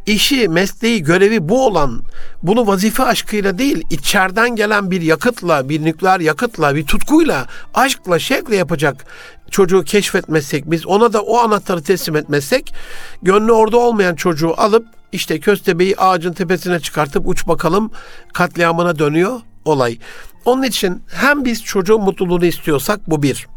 [0.05, 2.01] işi, mesleği, görevi bu olan,
[2.43, 8.55] bunu vazife aşkıyla değil, içeriden gelen bir yakıtla, bir nükleer yakıtla, bir tutkuyla, aşkla, şevkle
[8.55, 9.05] yapacak
[9.51, 12.73] çocuğu keşfetmezsek, biz ona da o anahtarı teslim etmezsek,
[13.21, 17.91] gönlü orada olmayan çocuğu alıp işte köstebeği ağacın tepesine çıkartıp uç bakalım
[18.33, 19.97] katliamına dönüyor olay.
[20.45, 23.47] Onun için hem biz çocuğun mutluluğunu istiyorsak bu bir.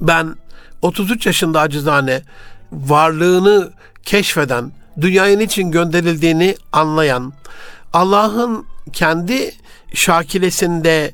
[0.00, 0.34] Ben
[0.84, 2.22] 33 yaşında acizane
[2.72, 3.70] varlığını
[4.02, 7.32] keşfeden, dünyaya için gönderildiğini anlayan,
[7.92, 9.52] Allah'ın kendi
[9.94, 11.12] şakilesinde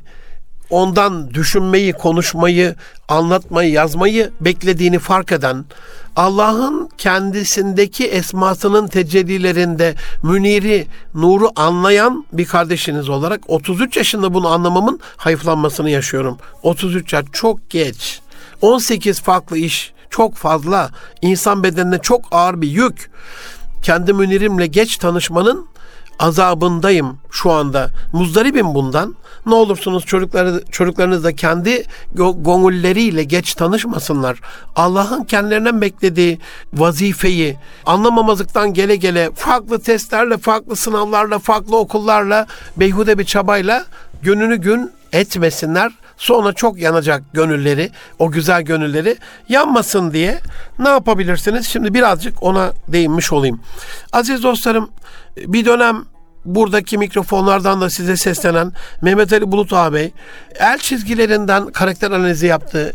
[0.70, 2.74] ondan düşünmeyi, konuşmayı,
[3.08, 5.64] anlatmayı, yazmayı beklediğini fark eden,
[6.16, 15.90] Allah'ın kendisindeki esmasının tecellilerinde müniri, nuru anlayan bir kardeşiniz olarak 33 yaşında bunu anlamamın hayıflanmasını
[15.90, 16.38] yaşıyorum.
[16.62, 18.20] 33 yaş çok geç.
[18.60, 20.90] 18 farklı iş çok fazla.
[21.22, 23.10] insan bedenine çok ağır bir yük.
[23.82, 25.66] Kendi münirimle geç tanışmanın
[26.18, 27.90] azabındayım şu anda.
[28.12, 29.16] Muzdaribim bundan.
[29.46, 34.40] Ne olursunuz çocukları, çocuklarınız da kendi gönülleriyle geç tanışmasınlar.
[34.76, 36.38] Allah'ın kendilerinden beklediği
[36.72, 42.46] vazifeyi anlamamazlıktan gele gele farklı testlerle, farklı sınavlarla, farklı okullarla,
[42.76, 43.84] beyhude bir çabayla
[44.22, 45.92] gününü gün etmesinler.
[46.20, 49.16] Sonra çok yanacak gönülleri, o güzel gönülleri
[49.48, 50.40] yanmasın diye
[50.78, 51.66] ne yapabilirsiniz?
[51.66, 53.60] Şimdi birazcık ona değinmiş olayım.
[54.12, 54.90] Aziz dostlarım,
[55.36, 56.04] bir dönem
[56.44, 60.12] buradaki mikrofonlardan da size seslenen Mehmet Ali Bulut ağabey
[60.58, 62.92] el çizgilerinden karakter analizi yaptı.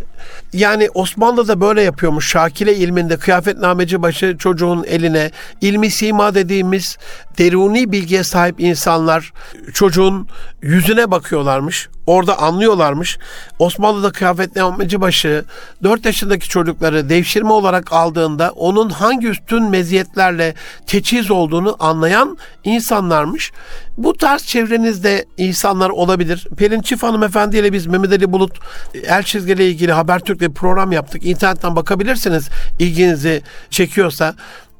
[0.53, 2.29] Yani Osmanlı'da böyle yapıyormuş.
[2.29, 6.97] Şakile ilminde kıyafetnameci başı çocuğun eline ilmi sima dediğimiz
[7.37, 9.33] deruni bilgiye sahip insanlar
[9.73, 10.27] çocuğun
[10.61, 11.89] yüzüne bakıyorlarmış.
[12.07, 13.17] Orada anlıyorlarmış.
[13.59, 15.45] Osmanlı'da kıyafetnameci başı
[15.83, 20.53] 4 yaşındaki çocukları devşirme olarak aldığında onun hangi üstün meziyetlerle
[20.87, 23.51] teçhiz olduğunu anlayan insanlarmış.
[23.97, 26.47] Bu tarz çevrenizde insanlar olabilir.
[26.57, 28.59] Pelin Çift hanımefendi ile biz Mehmet Ali Bulut
[29.07, 31.25] el çizgiyle ilgili Habertürk'le bir program yaptık.
[31.25, 34.35] İnternetten bakabilirsiniz ilginizi çekiyorsa.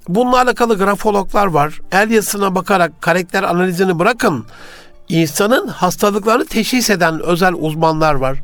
[0.07, 1.79] Bununla alakalı grafologlar var.
[1.91, 4.45] El yazısına bakarak karakter analizini bırakın.
[5.09, 8.37] İnsanın hastalıklarını teşhis eden özel uzmanlar var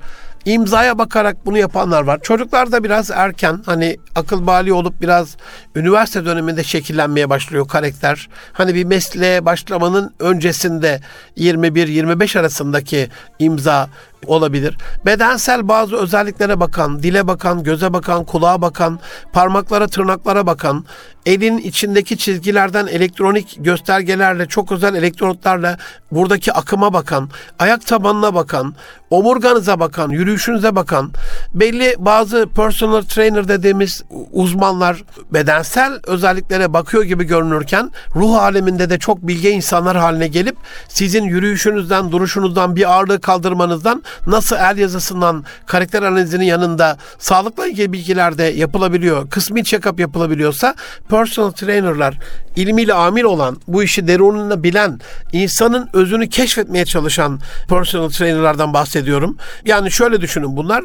[0.45, 2.19] imzaya bakarak bunu yapanlar var.
[2.21, 5.37] Çocuklar da biraz erken hani akıl bali olup biraz
[5.75, 8.29] üniversite döneminde şekillenmeye başlıyor karakter.
[8.53, 11.01] Hani bir mesleğe başlamanın öncesinde
[11.37, 13.89] 21-25 arasındaki imza
[14.27, 14.77] olabilir.
[15.05, 18.99] Bedensel bazı özelliklere bakan, dile bakan, göze bakan, kulağa bakan,
[19.33, 20.85] parmaklara, tırnaklara bakan,
[21.25, 25.77] elin içindeki çizgilerden elektronik göstergelerle, çok özel elektrotlarla
[26.11, 27.29] buradaki akıma bakan,
[27.59, 28.75] ayak tabanına bakan,
[29.09, 31.11] omurganıza bakan, yürüyüşünüze bakan,
[31.53, 35.03] belli bazı personal trainer dediğimiz uzmanlar
[35.33, 40.55] bedensel özelliklere bakıyor gibi görünürken ruh aleminde de çok bilge insanlar haline gelip
[40.87, 48.37] sizin yürüyüşünüzden, duruşunuzdan, bir ağırlığı kaldırmanızdan nasıl el yazısından karakter analizinin yanında sağlıkla ilgili bilgiler
[48.37, 49.29] de yapılabiliyor.
[49.29, 50.75] Kısmi check-up yapılabiliyorsa
[51.09, 52.17] personal trainerlar
[52.55, 54.99] ilmiyle amil olan, bu işi derununda bilen,
[55.31, 59.37] insanın özünü keşfetmeye çalışan personal trainerlardan bahsediyorum.
[59.65, 60.83] Yani şöyle düşünün bunlar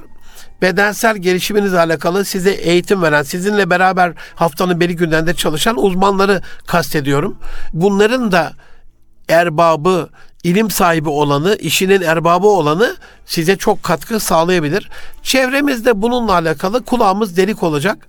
[0.62, 7.38] bedensel gelişiminizle alakalı size eğitim veren, sizinle beraber haftanın beri günlerinde çalışan uzmanları kastediyorum.
[7.72, 8.52] Bunların da
[9.28, 10.08] erbabı,
[10.46, 14.90] ilim sahibi olanı, işinin erbabı olanı size çok katkı sağlayabilir.
[15.22, 18.06] Çevremizde bununla alakalı kulağımız delik olacak.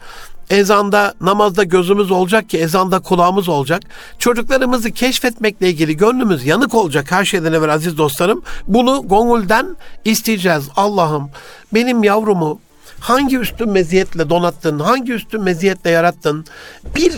[0.50, 3.82] Ezanda, namazda gözümüz olacak ki ezanda kulağımız olacak.
[4.20, 8.42] Çocuklarımızı keşfetmekle ilgili gönlümüz yanık olacak her şeyden evvel aziz dostlarım.
[8.68, 10.70] Bunu gongulden isteyeceğiz.
[10.76, 11.30] Allah'ım
[11.74, 12.60] benim yavrumu
[13.00, 16.46] hangi üstün meziyetle donattın, hangi üstün meziyetle yarattın?
[16.96, 17.14] Bir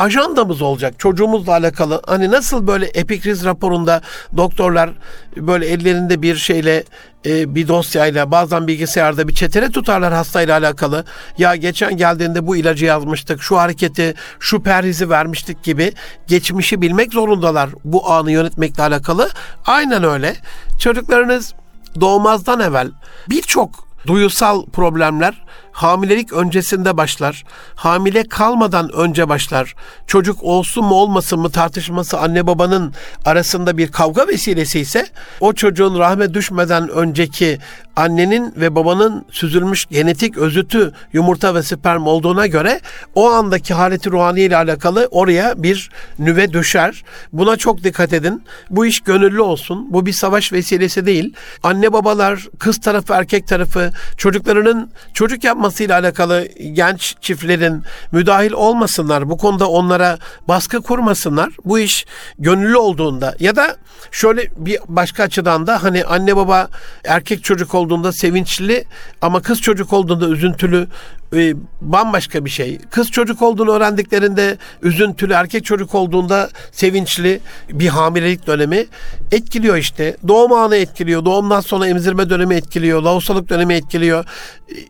[0.00, 2.02] ajandamız olacak çocuğumuzla alakalı.
[2.06, 4.00] Hani nasıl böyle epikriz raporunda
[4.36, 4.90] doktorlar
[5.36, 6.84] böyle ellerinde bir şeyle
[7.26, 11.04] e, bir dosyayla bazen bilgisayarda bir çetele tutarlar hastayla alakalı.
[11.38, 15.92] Ya geçen geldiğinde bu ilacı yazmıştık, şu hareketi, şu perhizi vermiştik gibi
[16.26, 19.30] geçmişi bilmek zorundalar bu anı yönetmekle alakalı.
[19.66, 20.36] Aynen öyle.
[20.80, 21.54] Çocuklarınız
[22.00, 22.90] doğmazdan evvel
[23.30, 27.44] birçok duyusal problemler hamilelik öncesinde başlar.
[27.74, 29.74] Hamile kalmadan önce başlar.
[30.06, 35.06] Çocuk olsun mu olmasın mı tartışması anne babanın arasında bir kavga vesilesi ise
[35.40, 37.58] o çocuğun rahme düşmeden önceki
[37.96, 42.80] annenin ve babanın süzülmüş genetik özütü yumurta ve sperm olduğuna göre
[43.14, 47.04] o andaki haleti ruhaniye ile alakalı oraya bir nüve düşer.
[47.32, 48.42] Buna çok dikkat edin.
[48.70, 49.86] Bu iş gönüllü olsun.
[49.92, 51.34] Bu bir savaş vesilesi değil.
[51.62, 59.30] Anne babalar, kız tarafı, erkek tarafı çocuklarının çocuk yapmasıyla alakalı genç çiftlerin müdahil olmasınlar.
[59.30, 60.18] Bu konuda onlara
[60.48, 61.48] baskı kurmasınlar.
[61.64, 62.06] Bu iş
[62.38, 63.76] gönüllü olduğunda ya da
[64.10, 66.68] şöyle bir başka açıdan da hani anne baba
[67.04, 68.84] erkek çocuk olduğunda sevinçli
[69.22, 70.86] ama kız çocuk olduğunda üzüntülü
[71.34, 72.78] e, bambaşka bir şey.
[72.90, 77.40] Kız çocuk olduğunu öğrendiklerinde üzüntülü, erkek çocuk olduğunda sevinçli
[77.72, 78.86] bir hamilelik dönemi
[79.32, 80.16] etkiliyor işte.
[80.28, 84.24] Doğum anı etkiliyor, doğumdan sonra emzirme dönemi etkiliyor, lahusalık dönemi etkiliyor.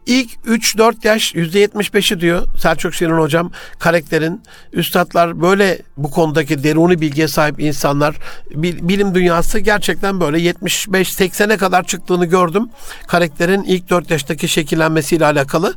[0.07, 4.43] İlk 3-4 yaş %75'i diyor Selçuk Şirin hocam karakterin.
[4.73, 8.17] Üstadlar böyle bu konudaki deruni bilgiye sahip insanlar.
[8.55, 12.69] Bilim dünyası gerçekten böyle 75-80'e kadar çıktığını gördüm.
[13.07, 15.75] Karakterin ilk 4 yaştaki şekillenmesiyle alakalı.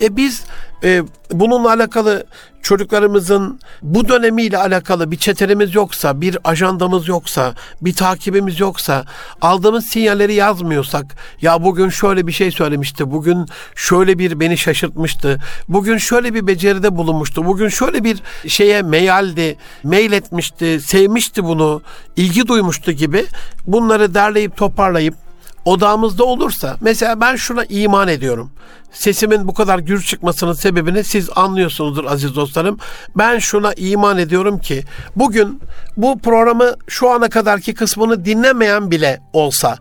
[0.00, 0.44] E biz
[0.84, 2.26] e, bununla alakalı
[2.62, 9.04] çocuklarımızın bu dönemiyle alakalı bir çeterimiz yoksa, bir ajandamız yoksa, bir takibimiz yoksa,
[9.40, 15.38] aldığımız sinyalleri yazmıyorsak, ya bugün şöyle bir şey söylemişti, bugün şöyle bir beni şaşırtmıştı,
[15.68, 21.82] bugün şöyle bir beceride bulunmuştu, bugün şöyle bir şeye meyaldi, mail etmişti, sevmişti bunu,
[22.16, 23.26] ilgi duymuştu gibi
[23.66, 25.25] bunları derleyip toparlayıp
[25.66, 28.50] odağımızda olursa mesela ben şuna iman ediyorum.
[28.92, 32.78] Sesimin bu kadar gür çıkmasının sebebini siz anlıyorsunuzdur aziz dostlarım.
[33.16, 34.84] Ben şuna iman ediyorum ki
[35.16, 35.60] bugün
[35.96, 39.78] bu programı şu ana kadarki kısmını dinlemeyen bile olsa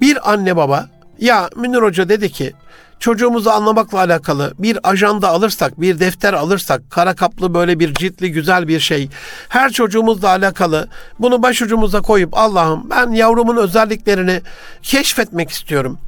[0.00, 0.88] bir anne baba
[1.20, 2.52] ya Münir Hoca dedi ki
[3.00, 8.68] çocuğumuzu anlamakla alakalı bir ajanda alırsak, bir defter alırsak, kara kaplı böyle bir ciltli güzel
[8.68, 9.08] bir şey,
[9.48, 14.40] her çocuğumuzla alakalı bunu başucumuza koyup Allah'ım ben yavrumun özelliklerini
[14.82, 15.98] keşfetmek istiyorum.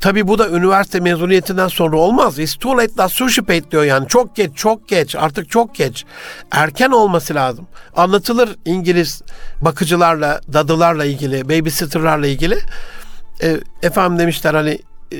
[0.00, 2.38] Tabi bu da üniversite mezuniyetinden sonra olmaz.
[2.38, 4.08] It's too late, that's sushi paid diyor yani.
[4.08, 6.04] Çok geç, çok geç, artık çok geç.
[6.50, 7.66] Erken olması lazım.
[7.96, 9.22] Anlatılır İngiliz
[9.60, 12.58] bakıcılarla, dadılarla ilgili, babysitterlarla ilgili.
[13.42, 14.78] E, efendim demişler hani
[15.12, 15.18] e,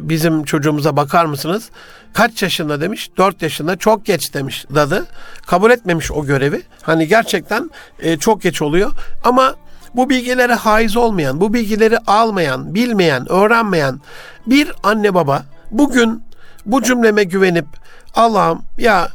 [0.00, 1.70] bizim çocuğumuza bakar mısınız?
[2.12, 3.10] Kaç yaşında demiş?
[3.16, 5.06] 4 yaşında çok geç demiş dadı.
[5.46, 6.62] Kabul etmemiş o görevi.
[6.82, 8.92] Hani gerçekten e, çok geç oluyor.
[9.24, 9.54] Ama
[9.94, 14.00] bu bilgilere haiz olmayan, bu bilgileri almayan, bilmeyen, öğrenmeyen
[14.46, 16.22] bir anne baba bugün
[16.66, 17.66] bu cümleme güvenip
[18.14, 19.08] Allah'ım ya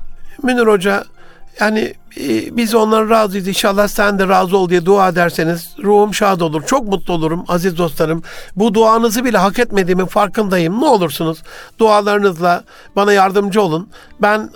[0.43, 1.03] Münir Hoca
[1.59, 1.93] yani
[2.51, 6.63] biz onlara razıyız inşallah sen de razı ol diye dua ederseniz ruhum şad olur.
[6.65, 8.23] Çok mutlu olurum aziz dostlarım.
[8.55, 10.81] Bu duanızı bile hak etmediğimin farkındayım.
[10.81, 11.43] Ne olursunuz
[11.79, 12.63] dualarınızla
[12.95, 13.89] bana yardımcı olun.
[14.21, 14.49] Ben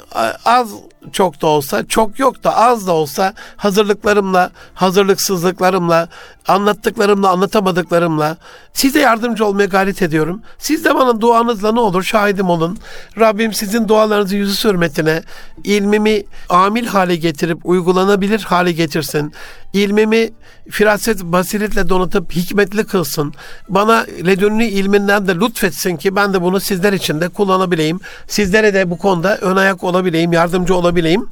[0.46, 0.74] az
[1.12, 6.08] çok da olsa, çok yok da az da olsa hazırlıklarımla, hazırlıksızlıklarımla,
[6.48, 8.38] anlattıklarımla, anlatamadıklarımla
[8.74, 10.42] size yardımcı olmaya gayret ediyorum.
[10.58, 12.78] Siz de bana duanızla ne olur şahidim olun.
[13.20, 15.24] Rabbim sizin dualarınızı yüzü hürmetine
[15.64, 19.34] ilmimi amil hale getirip uygulanabilir hale getirsin.
[19.74, 20.30] İlmimi
[20.70, 23.34] firaset basiretle donatıp hikmetli kılsın.
[23.70, 28.00] Bana ledünni ilminden de lütfetsin ki ben de bunu sizler için de kullanabileyim.
[28.28, 31.30] Sizlere de bu konuda ön ayak olabileyim, yardımcı olabileyim.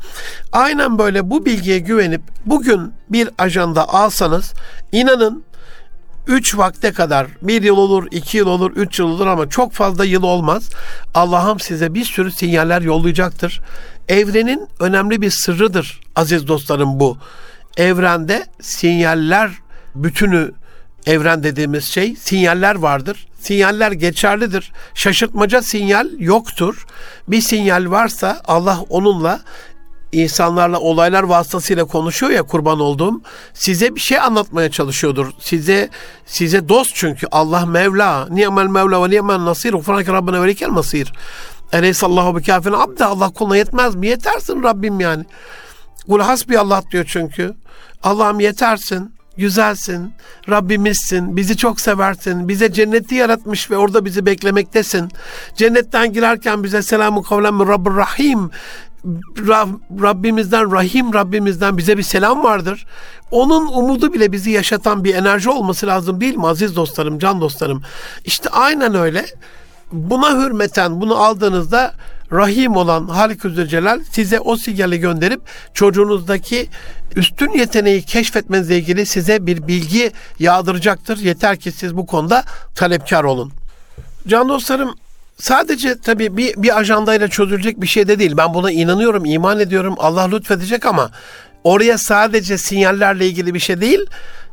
[0.51, 4.53] Aynen böyle bu bilgiye güvenip bugün bir ajanda alsanız
[4.91, 5.43] inanın
[6.27, 10.05] 3 vakte kadar bir yıl olur, iki yıl olur, üç yıl olur ama çok fazla
[10.05, 10.69] yıl olmaz.
[11.13, 13.61] Allah'ım size bir sürü sinyaller yollayacaktır.
[14.07, 17.17] Evrenin önemli bir sırrıdır aziz dostlarım bu.
[17.77, 19.51] Evrende sinyaller
[19.95, 20.51] bütünü
[21.05, 23.27] evren dediğimiz şey sinyaller vardır.
[23.39, 24.71] Sinyaller geçerlidir.
[24.93, 26.85] Şaşırtmaca sinyal yoktur.
[27.27, 29.41] Bir sinyal varsa Allah onunla
[30.11, 33.21] insanlarla olaylar vasıtasıyla konuşuyor ya kurban olduğum
[33.53, 35.27] size bir şey anlatmaya çalışıyordur.
[35.39, 35.89] Size
[36.25, 38.27] size dost çünkü Allah Mevla.
[38.29, 39.73] Ni'mel Mevla ve ni'mel nasir.
[39.73, 41.13] Ufranake Rabbine ve likel masir.
[41.73, 43.05] Eleysallahu bi kafin abde.
[43.05, 44.07] Allah kuluna yetmez mi?
[44.07, 45.25] Yetersin Rabbim yani.
[46.07, 47.53] Kul hasbi Allah diyor çünkü.
[48.03, 50.13] Allah'ım yetersin güzelsin,
[50.49, 55.09] Rabbimizsin, bizi çok seversin, bize cenneti yaratmış ve orada bizi beklemektesin.
[55.55, 58.49] Cennetten girerken bize selamu kavlen min Rahim,
[60.01, 62.85] Rabbimizden, Rahim Rabbimizden bize bir selam vardır.
[63.31, 67.81] Onun umudu bile bizi yaşatan bir enerji olması lazım değil mi aziz dostlarım, can dostlarım?
[68.25, 69.25] İşte aynen öyle.
[69.91, 71.93] Buna hürmeten bunu aldığınızda
[72.31, 75.41] Rahim olan Halik Celal size o sinyali gönderip
[75.73, 76.69] çocuğunuzdaki
[77.15, 81.17] üstün yeteneği keşfetmenizle ilgili size bir bilgi yağdıracaktır.
[81.17, 82.43] Yeter ki siz bu konuda
[82.75, 83.51] talepkar olun.
[84.27, 84.95] Can dostlarım
[85.37, 88.37] sadece tabii bir, bir ajandayla çözülecek bir şey de değil.
[88.37, 89.95] Ben buna inanıyorum, iman ediyorum.
[89.97, 91.11] Allah lütfedecek ama
[91.63, 93.99] oraya sadece sinyallerle ilgili bir şey değil,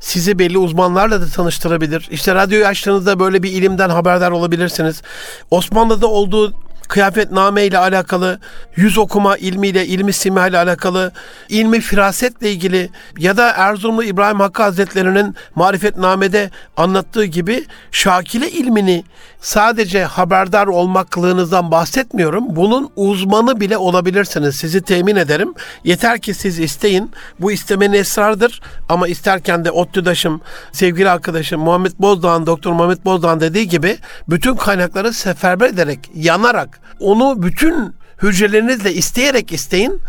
[0.01, 2.09] sizi belli uzmanlarla da tanıştırabilir.
[2.11, 5.03] İşte radyoyu açtığınızda böyle bir ilimden haberdar olabilirsiniz.
[5.51, 6.55] Osmanlı'da olduğu
[6.89, 8.41] kıyafetname ile alakalı,
[8.77, 11.13] yüz okuma ilmiyle, ilmi sima ile alakalı,
[11.49, 19.05] ilmi firasetle ilgili ya da Erzurumlu İbrahim Hakkı Hazretleri'nin marifetnamede anlattığı gibi şakile ilmini
[19.41, 22.57] sadece haberdar olmaklığınızdan bahsetmiyorum.
[22.57, 24.57] Bunun uzmanı bile olabilirsiniz.
[24.57, 25.55] Sizi temin ederim.
[25.85, 27.11] Yeter ki siz isteyin.
[27.41, 28.61] Bu istemenin esrardır.
[28.89, 30.41] Ama isterken de ODTÜ'daşım,
[30.73, 37.43] sevgili arkadaşım Muhammed Bozdağ'ın, Doktor Muhammed Bozdağ'ın dediği gibi bütün kaynakları seferber ederek, yanarak, onu
[37.43, 40.01] bütün hücrelerinizle isteyerek isteyin.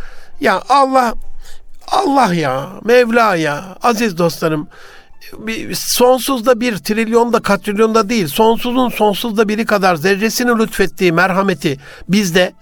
[0.41, 1.13] Ya Allah,
[1.87, 4.67] Allah ya, Mevla ya, aziz dostlarım,
[5.37, 11.77] bir, sonsuzda bir, trilyonda, katrilyonda değil, sonsuzun sonsuzda biri kadar zerresini lütfettiği merhameti
[12.09, 12.53] bizde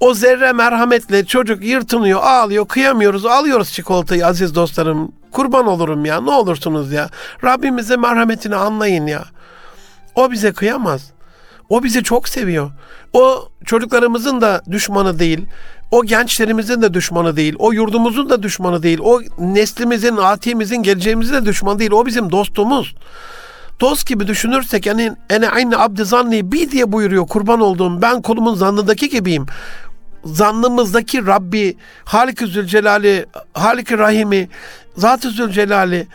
[0.00, 5.12] o zerre merhametle çocuk yırtınıyor, ağlıyor, kıyamıyoruz, alıyoruz çikolatayı aziz dostlarım.
[5.32, 7.08] Kurban olurum ya, ne olursunuz ya.
[7.44, 9.24] Rabbimize merhametini anlayın ya.
[10.14, 11.12] O bize kıyamaz.
[11.68, 12.70] O bizi çok seviyor.
[13.12, 15.46] O çocuklarımızın da düşmanı değil.
[15.90, 17.54] O gençlerimizin de düşmanı değil.
[17.58, 18.98] O yurdumuzun da düşmanı değil.
[19.02, 21.90] O neslimizin, atimizin, geleceğimizin de düşmanı değil.
[21.90, 22.94] O bizim dostumuz.
[23.80, 28.54] Dost gibi düşünürsek yani ene aynı abdi zanni bi diye buyuruyor kurban olduğum ben kulumun
[28.54, 29.46] zannındaki gibiyim.
[30.24, 34.48] Zannımızdaki Rabbi, Halik-i Zülcelali, Halik-i Rahim'i,
[34.96, 36.06] Zat-ı Zülcelali,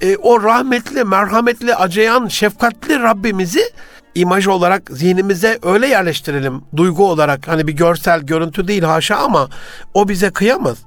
[0.00, 3.62] e, o rahmetli, merhametli, acıyan, şefkatli Rabbimizi
[4.14, 9.48] imaj olarak zihnimize öyle yerleştirelim duygu olarak hani bir görsel görüntü değil haşa ama
[9.94, 10.78] o bize kıyamaz.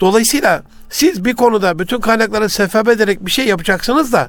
[0.00, 4.28] Dolayısıyla siz bir konuda bütün kaynakları sefep ederek bir şey yapacaksınız da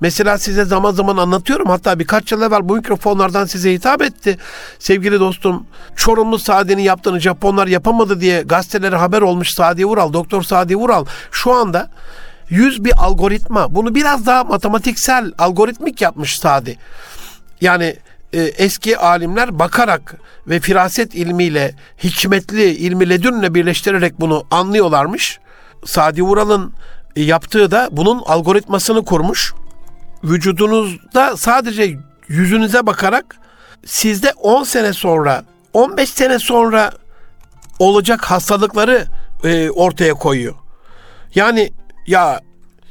[0.00, 1.68] Mesela size zaman zaman anlatıyorum.
[1.68, 4.38] Hatta birkaç yıl evvel bu mikrofonlardan size hitap etti.
[4.78, 5.66] Sevgili dostum
[5.96, 11.52] Çorumlu Sadi'nin yaptığını Japonlar yapamadı diye gazetelere haber olmuş Sadi Vural, Doktor Sadi Vural şu
[11.52, 11.90] anda
[12.48, 13.74] yüz bir algoritma.
[13.74, 16.78] Bunu biraz daha matematiksel, algoritmik yapmış Sadi.
[17.60, 17.96] Yani
[18.32, 20.14] e, eski alimler bakarak
[20.46, 21.74] ve firaset ilmiyle,
[22.04, 25.38] hikmetli ilmi ledünle birleştirerek bunu anlıyorlarmış.
[25.84, 26.72] Sadi Vural'ın
[27.16, 29.54] yaptığı da bunun algoritmasını kurmuş.
[30.24, 31.96] Vücudunuzda sadece
[32.28, 33.36] yüzünüze bakarak
[33.86, 36.92] sizde 10 sene sonra, 15 sene sonra
[37.78, 39.06] olacak hastalıkları
[39.44, 40.54] e, ortaya koyuyor.
[41.34, 41.72] Yani
[42.06, 42.40] ya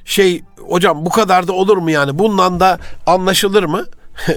[0.05, 3.85] şey hocam bu kadar da olur mu yani bundan da anlaşılır mı?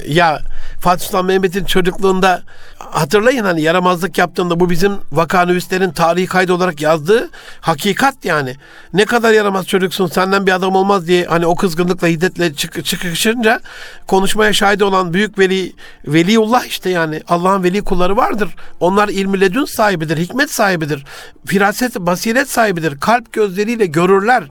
[0.08, 0.40] Ya
[0.80, 2.42] Fatih Sultan Mehmet'in çocukluğunda
[2.78, 8.56] hatırlayın hani yaramazlık yaptığında bu bizim vakanüvislerin tarihi kaydı olarak yazdığı hakikat yani.
[8.92, 13.60] Ne kadar yaramaz çocuksun senden bir adam olmaz diye hani o kızgınlıkla hiddetle çık çıkışınca
[14.06, 15.72] konuşmaya şahit olan büyük veli
[16.06, 18.54] veliullah işte yani Allah'ın veli kulları vardır.
[18.80, 21.04] Onlar ilmi ledün sahibidir, hikmet sahibidir.
[21.46, 23.00] Firaset, basiret sahibidir.
[23.00, 24.44] Kalp gözleriyle görürler.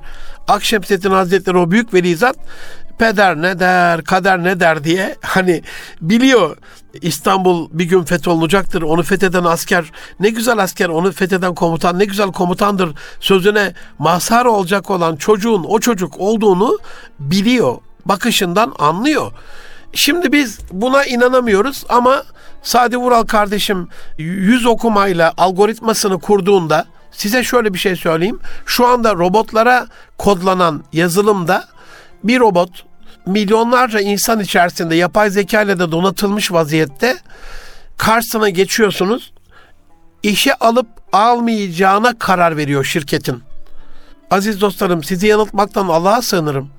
[0.47, 2.35] Akşemseddin Hazretleri o büyük veli zat
[2.99, 5.61] peder ne der, kader ne der diye hani
[6.01, 6.57] biliyor
[7.01, 8.81] İstanbul bir gün fetholunacaktır.
[8.81, 12.89] Onu fetheden asker ne güzel asker, onu fetheden komutan ne güzel komutandır.
[13.19, 16.79] Sözüne mazhar olacak olan çocuğun o çocuk olduğunu
[17.19, 17.77] biliyor.
[18.05, 19.31] Bakışından anlıyor.
[19.93, 22.23] Şimdi biz buna inanamıyoruz ama
[22.63, 23.87] Sadi Vural kardeşim
[24.17, 28.39] yüz okumayla algoritmasını kurduğunda size şöyle bir şey söyleyeyim.
[28.65, 29.87] Şu anda robotlara
[30.17, 31.67] kodlanan yazılımda
[32.27, 32.85] bir robot
[33.25, 37.17] milyonlarca insan içerisinde yapay zeka ile de donatılmış vaziyette
[37.97, 39.33] karşısına geçiyorsunuz.
[40.23, 43.43] İşe alıp almayacağına karar veriyor şirketin.
[44.31, 46.69] Aziz dostlarım sizi yanıltmaktan Allah'a sığınırım.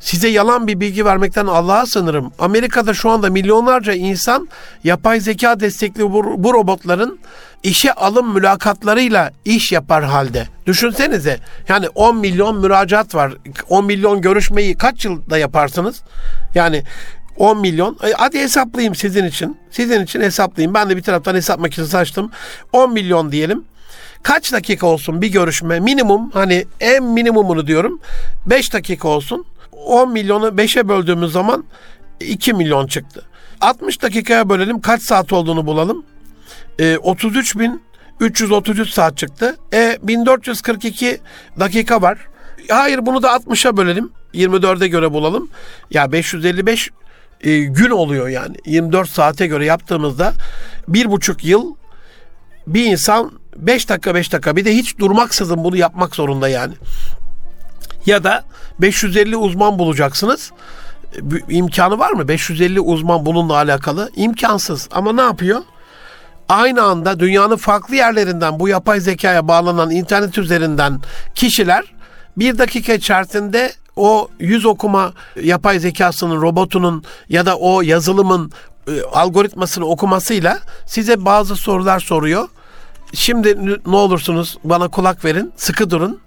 [0.00, 2.32] Size yalan bir bilgi vermekten Allah'a sığınırım.
[2.38, 4.48] Amerika'da şu anda milyonlarca insan
[4.84, 7.18] yapay zeka destekli bu, bu robotların
[7.62, 10.46] işe alım mülakatlarıyla iş yapar halde.
[10.66, 11.38] Düşünsenize
[11.68, 13.34] yani 10 milyon müracaat var.
[13.68, 16.02] 10 milyon görüşmeyi kaç yılda yaparsınız?
[16.54, 16.82] Yani
[17.36, 17.98] 10 milyon.
[18.04, 19.56] E, hadi hesaplayayım sizin için.
[19.70, 20.74] Sizin için hesaplayayım.
[20.74, 22.30] Ben de bir taraftan hesap makinesi açtım.
[22.72, 23.64] 10 milyon diyelim.
[24.22, 25.80] Kaç dakika olsun bir görüşme?
[25.80, 28.00] Minimum hani en minimumunu diyorum.
[28.46, 29.46] 5 dakika olsun.
[29.72, 31.64] 10 milyonu 5'e böldüğümüz zaman
[32.20, 33.22] 2 milyon çıktı.
[33.60, 36.04] 60 dakikaya bölelim kaç saat olduğunu bulalım.
[36.78, 37.82] E, 33 bin
[38.20, 39.56] 333 saat çıktı.
[39.72, 41.20] E 1442
[41.60, 42.18] dakika var.
[42.68, 44.12] Hayır bunu da 60'a bölelim.
[44.34, 45.48] 24'e göre bulalım.
[45.90, 46.90] Ya 555
[47.40, 48.56] e, gün oluyor yani.
[48.66, 50.32] 24 saate göre yaptığımızda
[50.88, 51.74] bir buçuk yıl
[52.66, 56.74] bir insan 5 dakika 5 dakika bir de hiç durmaksızın bunu yapmak zorunda yani.
[58.06, 58.44] Ya da
[58.78, 60.52] 550 uzman bulacaksınız.
[61.48, 62.28] İmkanı var mı?
[62.28, 64.10] 550 uzman bununla alakalı.
[64.16, 64.88] İmkansız.
[64.92, 65.62] Ama ne yapıyor?
[66.48, 71.00] Aynı anda dünyanın farklı yerlerinden bu yapay zekaya bağlanan internet üzerinden
[71.34, 71.84] kişiler
[72.36, 78.52] bir dakika içerisinde o yüz okuma yapay zekasının, robotunun ya da o yazılımın
[78.88, 82.48] e, algoritmasını okumasıyla size bazı sorular soruyor.
[83.14, 86.20] Şimdi ne olursunuz bana kulak verin, sıkı durun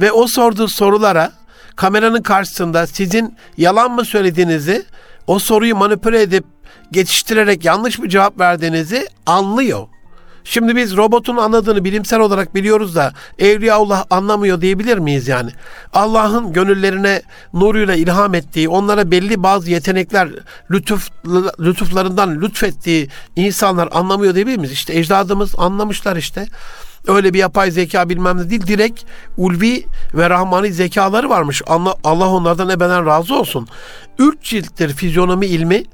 [0.00, 1.32] ve o sorduğu sorulara
[1.76, 4.84] kameranın karşısında sizin yalan mı söylediğinizi,
[5.26, 6.44] o soruyu manipüle edip
[6.92, 9.86] geçiştirerek yanlış bir cevap verdiğinizi anlıyor.
[10.44, 15.50] Şimdi biz robotun anladığını bilimsel olarak biliyoruz da Evliyaullah anlamıyor diyebilir miyiz yani?
[15.92, 17.22] Allah'ın gönüllerine
[17.54, 20.28] nuruyla ilham ettiği, onlara belli bazı yetenekler,
[20.70, 21.10] lütuf,
[21.60, 24.72] lütuflarından lütfettiği insanlar anlamıyor diyebilir miyiz?
[24.72, 26.46] İşte ecdadımız anlamışlar işte.
[27.06, 28.66] Öyle bir yapay zeka bilmem ne değil.
[28.66, 29.02] Direkt
[29.36, 29.84] ulvi
[30.14, 31.62] ve rahmani zekaları varmış.
[32.04, 33.68] Allah onlardan ebeden razı olsun.
[34.18, 35.84] Üç cilttir fizyonomi ilmi.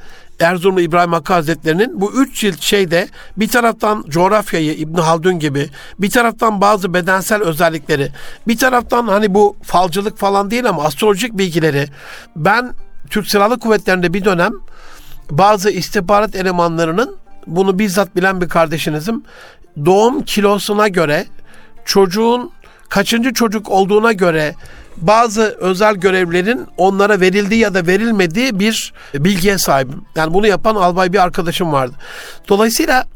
[0.41, 6.11] Erzurumlu İbrahim Hakkı Hazretleri'nin bu üç cilt şeyde bir taraftan coğrafyayı İbn Haldun gibi, bir
[6.11, 8.13] taraftan bazı bedensel özellikleri,
[8.49, 11.89] bir taraftan hani bu falcılık falan değil ama astrolojik bilgileri.
[12.37, 12.73] Ben
[13.11, 14.53] Türk Silahlı Kuvvetleri'nde bir dönem
[15.31, 17.17] bazı istihbarat elemanlarının
[17.47, 19.23] bunu bizzat bilen bir kardeşinizim
[19.85, 21.27] doğum kilosuna göre
[21.85, 22.51] çocuğun
[22.89, 24.55] kaçıncı çocuk olduğuna göre
[24.97, 30.03] bazı özel görevlerin onlara verildiği ya da verilmediği bir bilgiye sahibim.
[30.15, 31.95] Yani bunu yapan albay bir arkadaşım vardı.
[32.49, 33.07] Dolayısıyla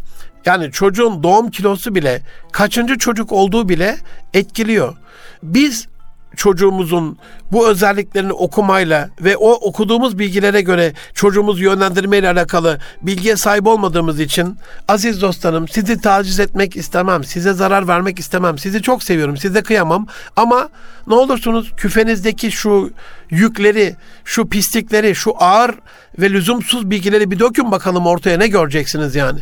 [0.46, 2.22] yani çocuğun doğum kilosu bile
[2.52, 3.96] kaçıncı çocuk olduğu bile
[4.34, 4.96] etkiliyor.
[5.42, 5.88] Biz
[6.36, 7.18] çocuğumuzun
[7.52, 14.56] bu özelliklerini okumayla ve o okuduğumuz bilgilere göre çocuğumuzu yönlendirmeyle alakalı bilgiye sahip olmadığımız için
[14.88, 20.06] aziz dostlarım sizi taciz etmek istemem, size zarar vermek istemem, sizi çok seviyorum, size kıyamam
[20.36, 20.68] ama
[21.06, 22.90] ne olursunuz küfenizdeki şu
[23.30, 25.74] yükleri, şu pislikleri, şu ağır
[26.18, 29.40] ve lüzumsuz bilgileri bir dökün bakalım ortaya ne göreceksiniz yani.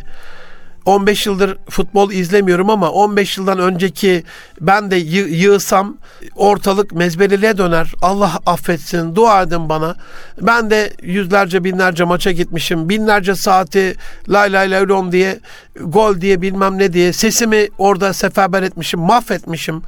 [0.85, 4.23] 15 yıldır futbol izlemiyorum ama 15 yıldan önceki
[4.61, 5.97] ben de yı- yığsam
[6.35, 7.93] ortalık mezbeliliğe döner.
[8.01, 9.15] Allah affetsin.
[9.15, 9.95] Dua edin bana.
[10.41, 12.89] Ben de yüzlerce binlerce maça gitmişim.
[12.89, 13.95] Binlerce saati
[14.29, 15.39] lay lay lay lom diye
[15.81, 18.99] gol diye bilmem ne diye sesimi orada seferber etmişim.
[18.99, 19.81] Mahvetmişim.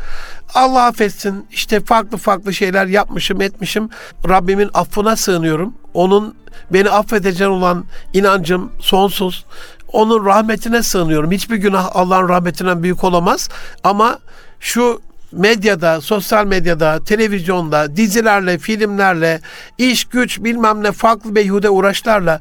[0.54, 1.46] Allah affetsin.
[1.52, 3.90] İşte farklı farklı şeyler yapmışım etmişim.
[4.30, 5.74] Rabbimin affına sığınıyorum.
[5.94, 6.36] Onun
[6.74, 9.46] beni affedeceğin olan inancım sonsuz.
[9.94, 11.32] Onun rahmetine sığınıyorum.
[11.32, 13.50] Hiçbir günah Allah'ın rahmetinden büyük olamaz.
[13.84, 14.20] Ama
[14.60, 19.42] şu medyada, sosyal medyada, televizyonda, dizilerle, filmlerle,
[19.78, 22.40] iş güç bilmem ne farklı beyhude uğraşlarla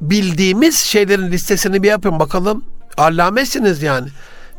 [0.00, 2.64] bildiğimiz şeylerin listesini bir yapın bakalım.
[2.96, 4.08] Allamesiniz yani.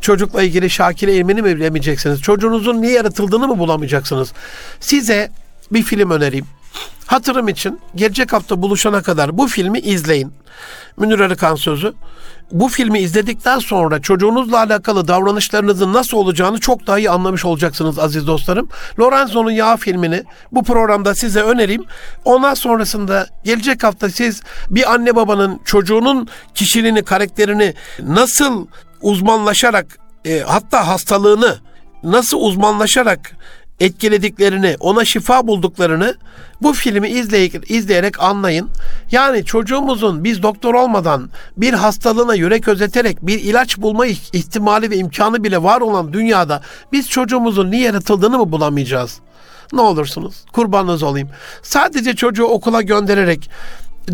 [0.02, 2.22] Çocukla ilgili Şakir'e ilmini mi bilemeyeceksiniz?
[2.22, 4.34] Çocuğunuzun niye yaratıldığını mı bulamayacaksınız?
[4.80, 5.32] Size
[5.72, 6.46] bir film önereyim.
[7.06, 10.34] Hatırım için gelecek hafta buluşana kadar bu filmi izleyin.
[10.98, 11.94] Münir Arıkan sözü.
[12.52, 18.28] Bu filmi izledikten sonra çocuğunuzla alakalı davranışlarınızın nasıl olacağını çok daha iyi anlamış olacaksınız aziz
[18.28, 18.70] dostlarım.
[19.00, 21.86] Lorenzo'nun Yağ filmini bu programda size önereyim.
[22.26, 28.68] Ondan sonrasında gelecek hafta siz bir anne babanın çocuğunun kişiliğini, karakterini nasıl
[29.02, 31.58] uzmanlaşarak e, hatta hastalığını
[32.04, 33.32] nasıl uzmanlaşarak
[33.80, 36.16] etkilediklerini, ona şifa bulduklarını
[36.62, 38.70] bu filmi izleyerek, izleyerek anlayın.
[39.12, 45.44] Yani çocuğumuzun biz doktor olmadan bir hastalığına yürek özeterek bir ilaç bulma ihtimali ve imkanı
[45.44, 46.62] bile var olan dünyada
[46.92, 49.20] biz çocuğumuzun niye yaratıldığını mı bulamayacağız?
[49.74, 51.30] Ne olursunuz kurbanınız olayım.
[51.64, 53.50] Sadece çocuğu okula göndererek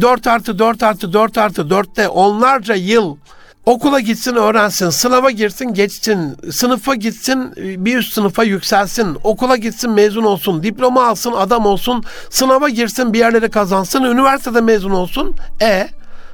[0.02, 3.18] 4 artı 4 artı 4 artı 4'te onlarca yıl
[3.66, 10.24] Okula gitsin öğrensin, sınava girsin geçsin, sınıfa gitsin bir üst sınıfa yükselsin, okula gitsin mezun
[10.24, 15.36] olsun, diploma alsın adam olsun, sınava girsin bir yerlere kazansın, üniversitede mezun olsun.
[15.62, 15.90] E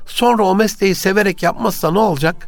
[0.06, 2.48] sonra o mesleği severek yapmazsa ne olacak?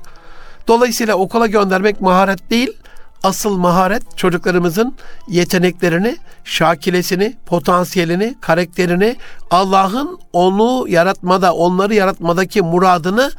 [0.68, 2.78] Dolayısıyla okula göndermek maharet değil,
[3.24, 4.96] asıl maharet çocuklarımızın
[5.28, 9.16] yeteneklerini, şakilesini, potansiyelini, karakterini,
[9.52, 13.32] Allah'ın onu yaratmada, onları yaratmadaki muradını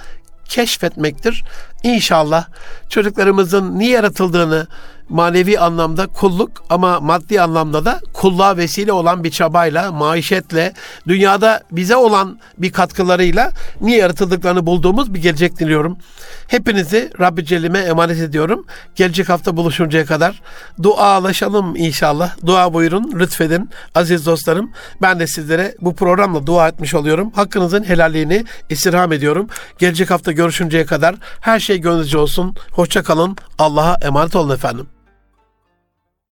[0.49, 1.45] keşfetmektir.
[1.83, 2.47] İnşallah
[2.89, 4.67] çocuklarımızın niye yaratıldığını
[5.09, 10.73] manevi anlamda kulluk ama maddi anlamda da kulluğa vesile olan bir çabayla, maişetle,
[11.09, 15.99] dünyada bize olan bir katkılarıyla niye yaratıldıklarını bulduğumuz bir gelecek diliyorum.
[16.49, 18.67] Hepinizi Rabbi Celle'ime emanet ediyorum.
[18.95, 20.43] Gelecek hafta buluşuncaya kadar
[20.83, 22.37] dualaşalım inşallah.
[22.47, 24.73] Dua buyurun, lütfedin aziz dostlarım.
[25.03, 27.31] Ben de sizlere bu programla dua etmiş oluyorum.
[27.31, 29.49] Hakkınızın helalliğini istirham ediyorum.
[29.79, 32.57] Gelecek hafta görüşünceye kadar her şey gönlünüzce olsun.
[32.73, 33.37] Hoşça kalın.
[33.59, 34.94] Allah'a emanet olun efendim.